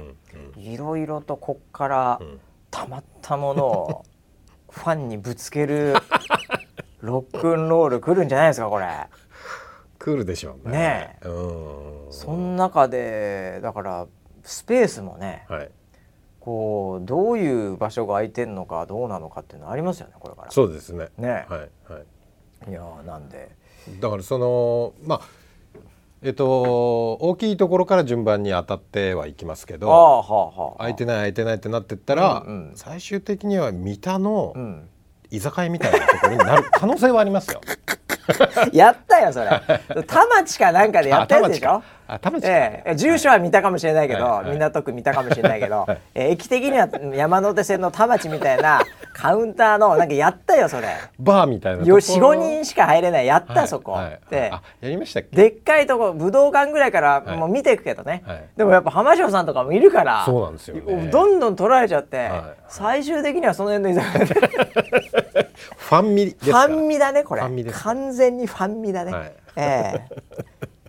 [0.57, 2.39] いろいろとこっからうん。
[2.71, 4.05] たまったものを
[4.69, 5.95] ファンにぶつける
[7.01, 8.87] ロックンロール来るんじゃないですかこれ。
[9.97, 10.77] クールでしょうね。
[10.77, 11.27] ねえ。
[11.27, 12.11] うん。
[12.11, 14.07] その中でだから
[14.43, 15.69] スペースもねはい。
[16.39, 20.51] こうどういう場所が空いてんのかどうなのかっていうのありますよねこれから。
[20.51, 21.09] そうですね。
[21.17, 21.59] ね、はい
[21.91, 21.99] は
[22.67, 22.69] い。
[22.69, 23.49] い、やーなんで。
[23.99, 25.21] だからそのまあ
[26.21, 32.75] えっと大きいところから順番に当たってはいきますけどああはあはあ空いてない空いてないってなってったら、うんうん。
[32.75, 34.89] 最終的には三田のうん、
[35.31, 37.61] 居酒屋みたいなところになる 可能性はありますよ。
[38.73, 39.49] やったよそれ。
[40.03, 41.81] 田町かなんかでやったやつでしょ？
[42.41, 48.81] ええ、住所は見たかもしれないけど、港区見たかもしれないけど、えー駅的には山手線の田町みたいな
[49.13, 50.87] カウンターのなんかやったよそれ。
[51.19, 52.01] バーみたいなとこよろ。
[52.01, 53.27] 45人しか入れない。
[53.27, 53.67] やった、はい。
[53.67, 54.19] そこ、はい。
[54.31, 55.35] であやりましたっけ？
[55.35, 57.37] でっかいとこ武道館ぐらいからはい。
[57.37, 58.43] もう見ていくけどね、はい。
[58.57, 61.09] でもやっぱ浜城さんとかもいるからそうなんですよね。
[61.11, 62.29] どんどん取られちゃって、はい
[62.69, 64.33] 最終的にはその辺の居酒屋で。
[65.77, 66.57] ファンミフか。
[66.59, 67.41] ァンミだねこれ。
[67.71, 69.33] 完全にファンミだね、はい。
[69.55, 70.05] え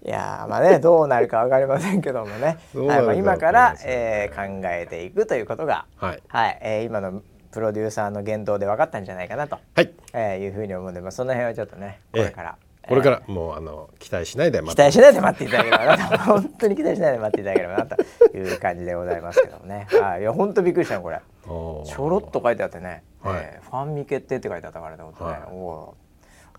[0.05, 0.07] え。
[0.07, 6.22] いやーまあねどうなるかわかりませんけどもね、はいまあ、今からえー考えていくということが、はい。
[6.28, 6.59] はい。
[6.62, 7.22] えー今の
[7.53, 9.93] プロデューサーの言動で分かったんじゃないかなと、はい。
[10.12, 12.57] えーいうふうに思うんで、まあ、その辺はちょっとねこれから、
[12.91, 19.86] これからもうあの期待しないで待期待しないで待っていただければなと本当に期待しないで待っていただければなという感じでございますけどもね。
[20.03, 21.20] はいいや本当びっくりしたのこれ。
[21.45, 23.41] ちょろっと書いてあってね、はい。
[23.43, 25.38] えーファンミ決定って書いてあったからねは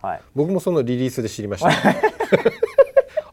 [0.01, 0.07] い。
[0.07, 0.21] はい。
[0.33, 1.69] 僕もそのリリースで知りました。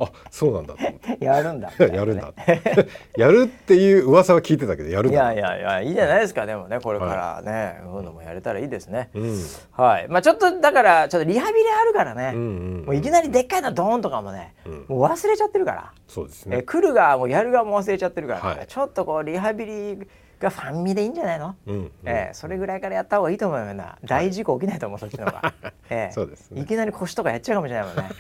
[0.01, 1.19] あそうなんだと思って。
[1.25, 2.33] やるんだ やるんだ。
[3.17, 5.33] やるっていう噂は聞いてたけどやるんだ。
[5.33, 9.39] いやいやいやいいじゃないですかでもねこれからね、そういうのもやれたらいいですね、うん。
[9.73, 10.09] はい。
[10.09, 12.85] まあちょっとだからちょっとリハビリあるからね、うんうん。
[12.87, 14.73] もういきなりでっかいのドーンとかもね、うん。
[14.89, 16.63] もう忘れちゃってるから、えそうですね。
[16.63, 18.67] 来る側もやる側も忘れちゃってるから、はい。
[18.67, 25.55] ちょっとこうリハビリがファンミでいいんじゃないの、うんうんええそれぐらいからやった方がいいと思うよな大事故起きないと思うそっちの方が、
[25.91, 26.13] ええ。
[26.13, 26.63] そうですね。
[26.63, 28.11] いきなり腰とかやっちゃうかもしれないもんね、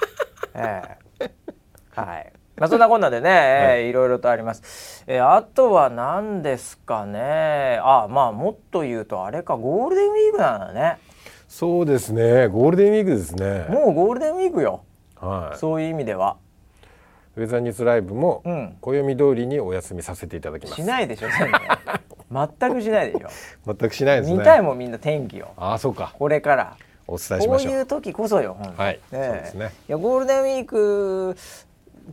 [0.54, 0.82] え
[1.20, 1.30] え
[2.04, 2.32] はい。
[2.56, 3.30] まあそんなこんなでね、
[3.78, 7.78] ええいろいろとあります、ええあとは何ですかね。
[7.82, 10.98] あまあもっと言うとあれかゴールデンウィークなんだね。
[11.48, 12.48] そうですね。
[12.48, 13.66] ゴールデンウィークですね。
[13.68, 14.82] もうゴールデンウィークよ、
[15.16, 15.58] はい。
[15.58, 16.36] そういう意味では。
[17.36, 18.76] ウェザーニュースライブもうん。
[18.80, 20.74] 暦通りにお休みさせていただきます。
[20.74, 21.28] しないでしょ
[22.30, 23.28] 全くしないでしょ。
[23.74, 24.38] 全くしないですね。
[24.38, 26.12] 見たいもんみんな天気をああそうか。
[26.18, 26.76] これから。
[27.06, 27.74] お伝えしこうましょう。
[27.74, 28.94] いう時こそよ、はい。
[28.94, 29.24] ねえ。
[29.24, 29.72] そうですね。
[29.88, 31.36] いやゴールデンウィーク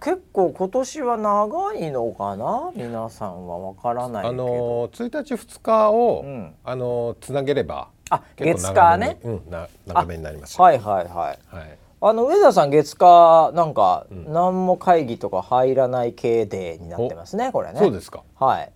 [0.02, 2.72] 結構今年は長いのかな？
[2.76, 6.54] 皆さんはわからないけあど、の1日2日を、うん。
[6.64, 9.20] あのつなげればあ月火ね。
[9.24, 10.60] うん、な長めになります。
[10.62, 11.56] はいはいはい。
[11.56, 11.78] はい。
[12.02, 14.32] あの上田さん月火なんかん。
[14.32, 17.80] 何も会議とか入らない系デーになってますねこれね。
[17.80, 18.24] そうですか。
[18.36, 18.72] はい。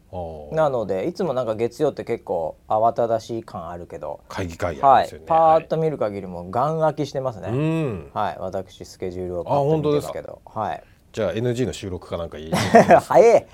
[0.55, 4.22] なのでいつもなんか月曜って結構慌ただしい感あるけど。
[4.30, 5.26] 会議会議あはいりますよね。
[5.28, 8.11] パーッと見る限りもうガン空きしてますね、はいうん。
[8.13, 10.84] はい、私スケジュールをパッと見てますけど、はい。
[11.12, 12.51] じゃあ NG の収録かなんかいい？
[13.07, 13.47] 早え、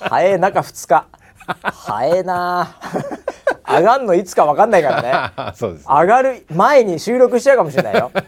[0.00, 1.06] 早え中2日、
[1.62, 2.76] 早えな。
[3.66, 5.52] 上がんのいつかわかんないからね。
[5.56, 5.86] そうです、ね。
[5.88, 8.10] 上がる前に収録しちゃうかもしれないよ。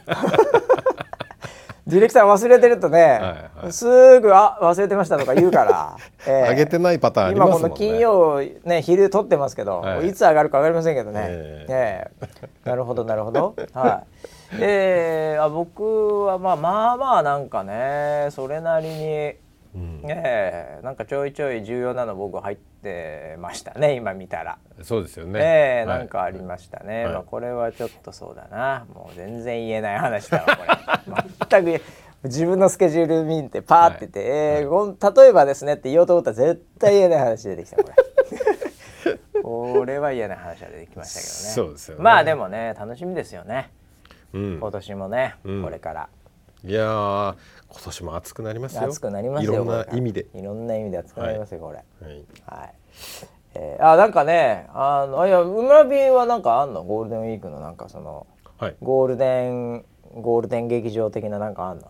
[1.86, 7.68] ディレクター忘れてるとね、はいはいすぐあ忘れてましたとか言うから、ええ上げてないパターンありますもんね。
[7.68, 14.26] 今この金曜ね昼撮ってますけど、はいい、つ上がるか分かりませんけどね、えええなるほどなるほどはい
[14.60, 19.34] えー、あ僕はまあまあまあなんかねそれなりに、
[19.74, 24.58] うんええなんかちょいちょい重要なの僕入っててましたね今見たら。
[24.82, 25.40] そうですよね。
[25.42, 27.04] ええなんかありましたね。
[27.04, 28.86] はいまあこれはちょっとそうだな。
[28.94, 31.64] もう全然言えない話だわこれ。
[31.64, 31.82] 全く
[32.24, 39.42] 自分のスケジュール見てパーって言って、えー例えばですねって言おうと思ったら絶対言えない話出てきたこれ。
[39.42, 41.66] これは言えない話が出てきましたけどね。
[41.66, 43.70] そうですよねまあでもね楽しみですよね。
[44.32, 46.08] うん今年もね、うんこれから
[46.64, 47.34] いやー
[47.68, 48.82] 今年も暑くなりますよ。
[48.84, 49.52] 暑くなりますよ。
[49.52, 50.26] いろんな意味で。
[50.34, 51.76] いろんな意味で暑くなりますよ、これ。
[51.76, 52.24] はい。
[52.46, 52.74] はい。
[53.54, 56.82] えー、あなんかねあのいや村人はなんかあんの？
[56.82, 58.26] ゴールデンウィークのなんかその
[58.58, 58.76] はい。
[58.82, 61.88] ゴールデンゴールデン劇場的ななんかあんの？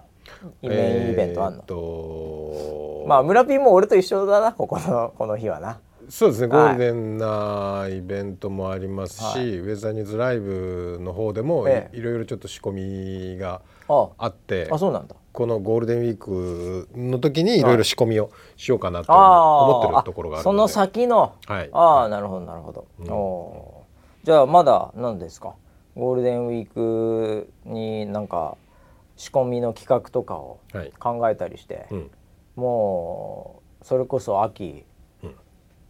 [0.63, 5.79] イメイベントあんの、えーまあ村ピンも俺と一緒だなここのこの日はな
[6.09, 6.75] そうですね、ゴはい。
[6.75, 9.59] ールデンなイベントもありますし、はい。
[9.59, 11.91] ウェザーニューズライブの方でもい,、え。
[11.93, 14.27] えろいろちょっと仕込みがああ。
[14.29, 15.17] ってあそうなんだ。
[15.33, 17.63] このゴールデンウィークの時にい。
[17.63, 20.57] ろいろ仕込みをしようかなとあ思ってあるところがあるので。
[20.57, 21.71] その先の、はい。
[21.73, 23.11] ああなるほどなるほど、うん。
[23.13, 24.27] おー。
[24.27, 25.55] じゃあまだ何ですか？
[25.97, 28.57] ゴールデンウィークになんか
[29.17, 30.93] 仕込みの企画とかをはい。
[30.99, 32.11] 考えたりして、うん。
[32.55, 34.85] もうそれこそ秋、うん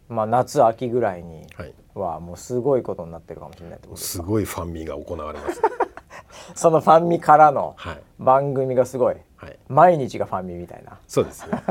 [0.09, 5.61] まあ夏秋ぐらいにはい、はもうすごいことになってるかもしれないってことですすごいファンミが行われます、
[6.55, 8.01] そのファンミからのはい。
[8.19, 9.15] 番組がすごい。
[9.35, 10.97] はい、毎日がファンミみたいな。
[11.07, 11.61] そうですね。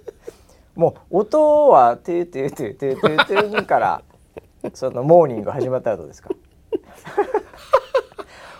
[0.76, 4.02] もう音はトゥートゥートゥートゥートゥートゥーから
[4.74, 6.30] そのモーニング始まったらどうですか？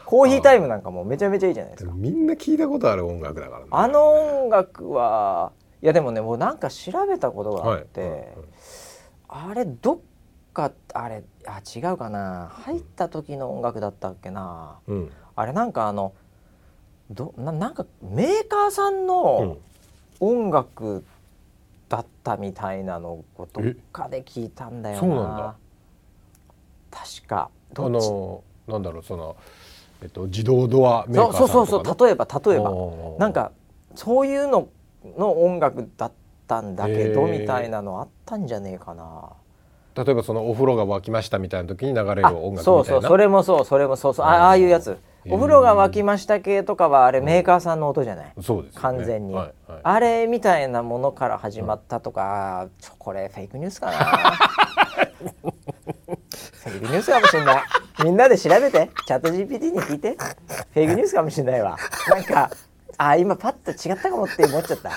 [0.06, 1.92] コーヒータイムなんかもうめちゃめちゃいいじゃないですか。
[1.94, 3.66] みんな聞いたことある音楽だからね。
[3.70, 5.52] あの音楽は
[5.82, 8.10] いやでもねもうなんか調べたことがあって、はい。
[8.10, 8.26] はい
[9.32, 9.98] あれどっ
[10.52, 12.48] かあれあ違うかな。
[12.52, 14.78] 入った時の音楽だったっけな。
[14.88, 15.10] うん。
[15.36, 16.12] あれなんかあの
[17.10, 19.06] どななんかメーカーさんうん。
[19.06, 19.58] の
[20.18, 21.04] 音楽
[21.88, 25.00] だったみたいなのをどっかで聞いたんだよな。
[25.00, 25.56] そうなんだ。
[26.90, 29.36] 確かあのなんだろうその
[30.02, 32.72] えっと自動ドアメーカーさんそうとかそうそう例えば例えば。
[33.18, 33.52] なんか
[33.94, 34.68] そういうの
[35.16, 36.12] の音楽だっ
[36.50, 39.30] たんだけどみたいなのあったんじゃねえかな。
[39.94, 42.62] 例えばそのお風呂が沸きましたみたいな時に流れるあ音楽みたいな。
[42.64, 44.26] そうそうそれもそうそれもそうそう。
[44.26, 44.98] あああいうやつ。
[45.28, 48.32] お風呂が沸きました系とかはあれメーカーさんの音じゃない？
[48.42, 48.80] そうですよね。
[48.80, 49.80] 完全に、はいはい。
[49.82, 53.92] あれみたいなものから始まったとか、ちょこれフェイクニュースかな。
[53.92, 57.62] フェイクニュースかもしれない。
[58.04, 58.90] みんなで調べて。
[59.06, 60.16] チャット GPT に聞いて。
[60.72, 61.76] フェイクニュースかもしれないわ。
[62.08, 62.50] なんか
[62.96, 64.88] あ今パッと違ったかもって思っちゃった。
[64.88, 64.94] うん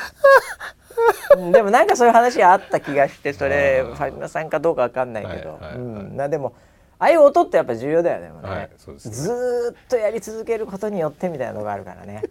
[1.52, 6.54] でもなんかそういう話があった気がしてそれファミマさんかどうかわかんないけど、うん、なでも
[7.00, 12.24] ああいう音ってやっぱ重要だよねもはいそうですねずーっとやり続けることによってみたいなのがあるからね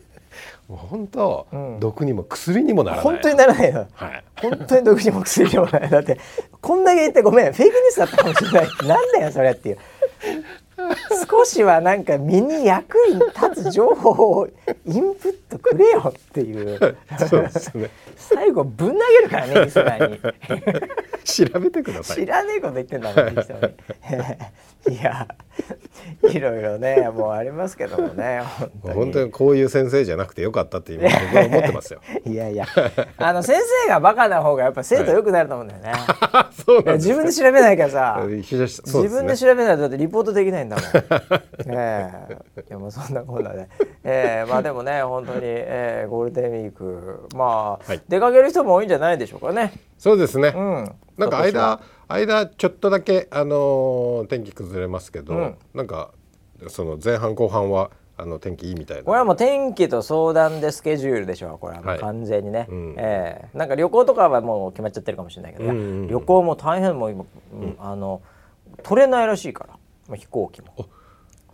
[0.68, 6.18] もう本当、うん毒にも薬にもならない本当にならないよはい本当に毒にも薬にもないだって
[6.60, 9.78] こんだけ言ってごめんフェイクニュースだったかもしれないなんだよそれっていう
[11.28, 13.20] 少しはなんか身に役に
[13.50, 14.48] 立つ情報を
[14.86, 16.78] インプットくれよっていう。
[17.74, 17.90] ね。
[18.16, 20.18] 最後ぶん投げるからねリスナーに。
[21.52, 22.16] 調べてください。
[22.16, 23.74] 知らねえこと言ってんだもんリスナーに
[24.90, 25.28] いや
[26.22, 28.42] いろいろねもうありますけどもね
[28.82, 29.30] 本当に。
[29.30, 32.00] こういう先生じゃなくてよかったって今僕は思ってますよ。
[32.26, 32.66] いやいや
[33.16, 35.92] あの先生がバカな方がやっぱ生徒良くなると思うんだよね、
[36.66, 40.84] そうなん自分で調べないからさ非常にそう自分で調べないとだってリポートできないんだもん。
[41.76, 42.10] え
[42.56, 42.62] え。
[42.62, 43.68] いやもうそんなこんなで、
[44.04, 47.28] ええまあでもね本当に、ええゴールデンウィーク。
[47.34, 48.00] まあ、はい。
[48.08, 49.72] 出かける人も多いんじゃないでしょうかね。
[50.02, 50.92] そうですね、うん。
[51.16, 55.56] なんか間間ちょっとだけあのー天気崩れますけど、うん。
[55.74, 56.10] なんか
[56.66, 59.04] その前半後半はあの天気いいみたいな。
[59.04, 61.58] これはもう天気と相談でスケジュールでしょう。
[61.60, 62.00] これはもうはい。
[62.00, 62.94] 完全にね、うん。
[62.98, 63.56] ええ。
[63.56, 65.70] なんか旅行とかはもう決まっちゃってるかもしれないけど、うん。
[65.70, 67.76] うんうん旅行も大変もう今、うん。
[67.78, 68.22] あの
[68.82, 69.74] 取れないらしいから。
[70.08, 70.74] もう飛行機も。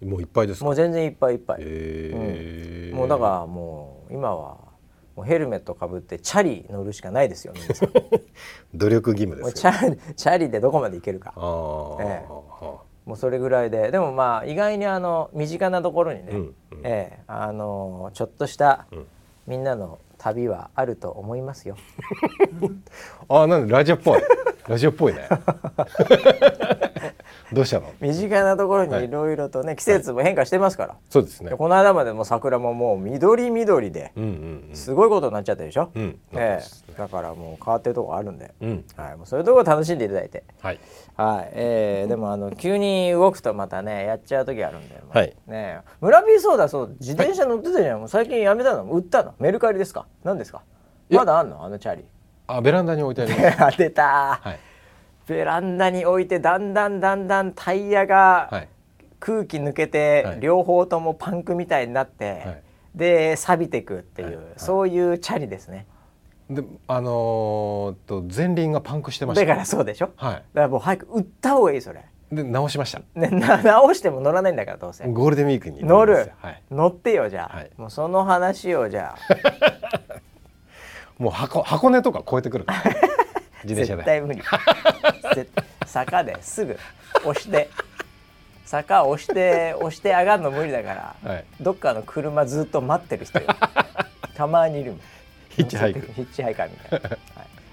[0.02, 0.64] もういっぱいですか？
[0.64, 2.96] もう全然いっぱいいっぱい、えー。
[2.96, 4.56] もうだからもう今は
[5.18, 7.52] もうヘルメットかぶってチャリ乗るしかないですよ
[8.72, 11.34] 努力義務ですチャリでどこまで行けるか。
[11.36, 12.24] ええ。
[12.28, 13.90] はもうそれぐらいで。
[13.90, 16.54] でもまあ意外にあの身近なところにね、うんうん。
[16.84, 19.06] ええあのちょっとしたうん。
[19.48, 21.76] みんなの旅はあると思いますよ。
[23.28, 24.20] ああなんでラジオっぽい。
[24.68, 25.28] ラジオっぽいね
[27.52, 27.92] どうしたの？
[28.00, 29.08] 身近なところにい。
[29.08, 31.50] ろいろとね、季節も変化してますから、そうですね。
[31.50, 34.12] でこの間までも桜ももう緑緑で
[34.74, 36.00] すごいことになっちゃったでしょ、う
[36.32, 36.92] ええ。
[36.96, 38.52] だからもう変わってるとこあるんで、
[38.96, 40.44] はい、もうそういうところ楽しんでいただいて。
[40.60, 40.80] はい。
[41.16, 45.26] はい、えー、でもあの急に動くとまたねやっちゃう時あるんで、はい。
[45.26, 45.80] ねえ。
[46.00, 48.84] 村ビーそうだそう自転車乗ってたじゃん、もう最近やめたの？
[48.84, 49.34] 売ったの？
[49.38, 50.06] メルカリですか？
[50.22, 50.62] 何ですか？
[51.10, 51.64] まだあんの？
[51.64, 52.04] あのチャリ。
[52.46, 53.76] あベランダに置いてあります。
[53.78, 54.58] 出たー、はい
[55.28, 58.68] ベランダに置いてだんだんだんだんタイヤがはい。
[59.20, 60.40] 空気抜けて、はい。
[60.40, 62.62] 両方ともパンクみたいになって、はい。
[62.94, 64.36] で錆びていくっていう、はい。
[64.36, 64.44] はい。
[64.56, 65.86] そういうチャリですね。
[66.48, 69.44] であのーと前輪がパンクしてました。
[69.44, 70.06] だからそうでしょ？
[70.06, 72.00] だかはらもう早く売った方がいいそれ、
[72.32, 73.00] いで直しました。
[73.14, 75.04] ね、な 直しても乗らないんだからどうせ。
[75.08, 76.30] ゴールデンウィークに乗る。
[76.38, 76.62] はい。
[76.70, 77.70] 乗ってよじゃあ、はい。
[77.76, 79.18] もうその話をじゃあ。
[81.22, 82.82] もう箱箱根とか越えてくるから
[83.68, 84.02] 自転車で。
[84.02, 84.42] 絶対無理。
[85.34, 85.50] 絶
[85.86, 86.78] 坂ですぐ。
[87.24, 87.68] 押して
[88.64, 91.44] 坂押して押して上がるの無理だから、はい。
[91.60, 93.46] どっかの車ずっと待ってる人よ。
[94.34, 94.94] たまにいる
[95.48, 96.00] ヒッチハイク。
[96.12, 97.18] ヒッチハイカーみたいな、はい、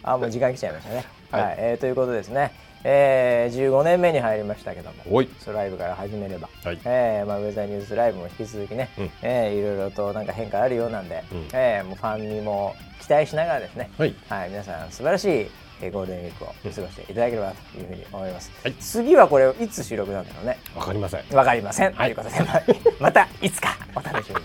[0.04, 1.06] あもう時間来ちゃいましたね。
[1.32, 1.54] は、はい。
[1.54, 2.52] いえーということですね、
[2.86, 5.30] えー、15年目に入りましたけどもおい。
[5.40, 6.80] ソライブから始めれば、はい。
[6.86, 9.12] えーまあ、ウェザーニュースライブも引き続きね、うん。
[9.22, 11.48] えーいろいろとなんか変化あるようなんで、うん。
[11.54, 14.16] えーもうファンにも期待しながらですね、はい。
[14.30, 15.52] はい、皆さん素晴らしい
[15.82, 20.58] えー、ゴールデンウィークを過ごしていただければというふうに思います、はい、次はこれをいつ収録なんだろうね？
[20.76, 21.24] わかりません。
[21.36, 22.30] わかりません、はい、ということ
[22.90, 24.42] でまたいつかお楽しみに。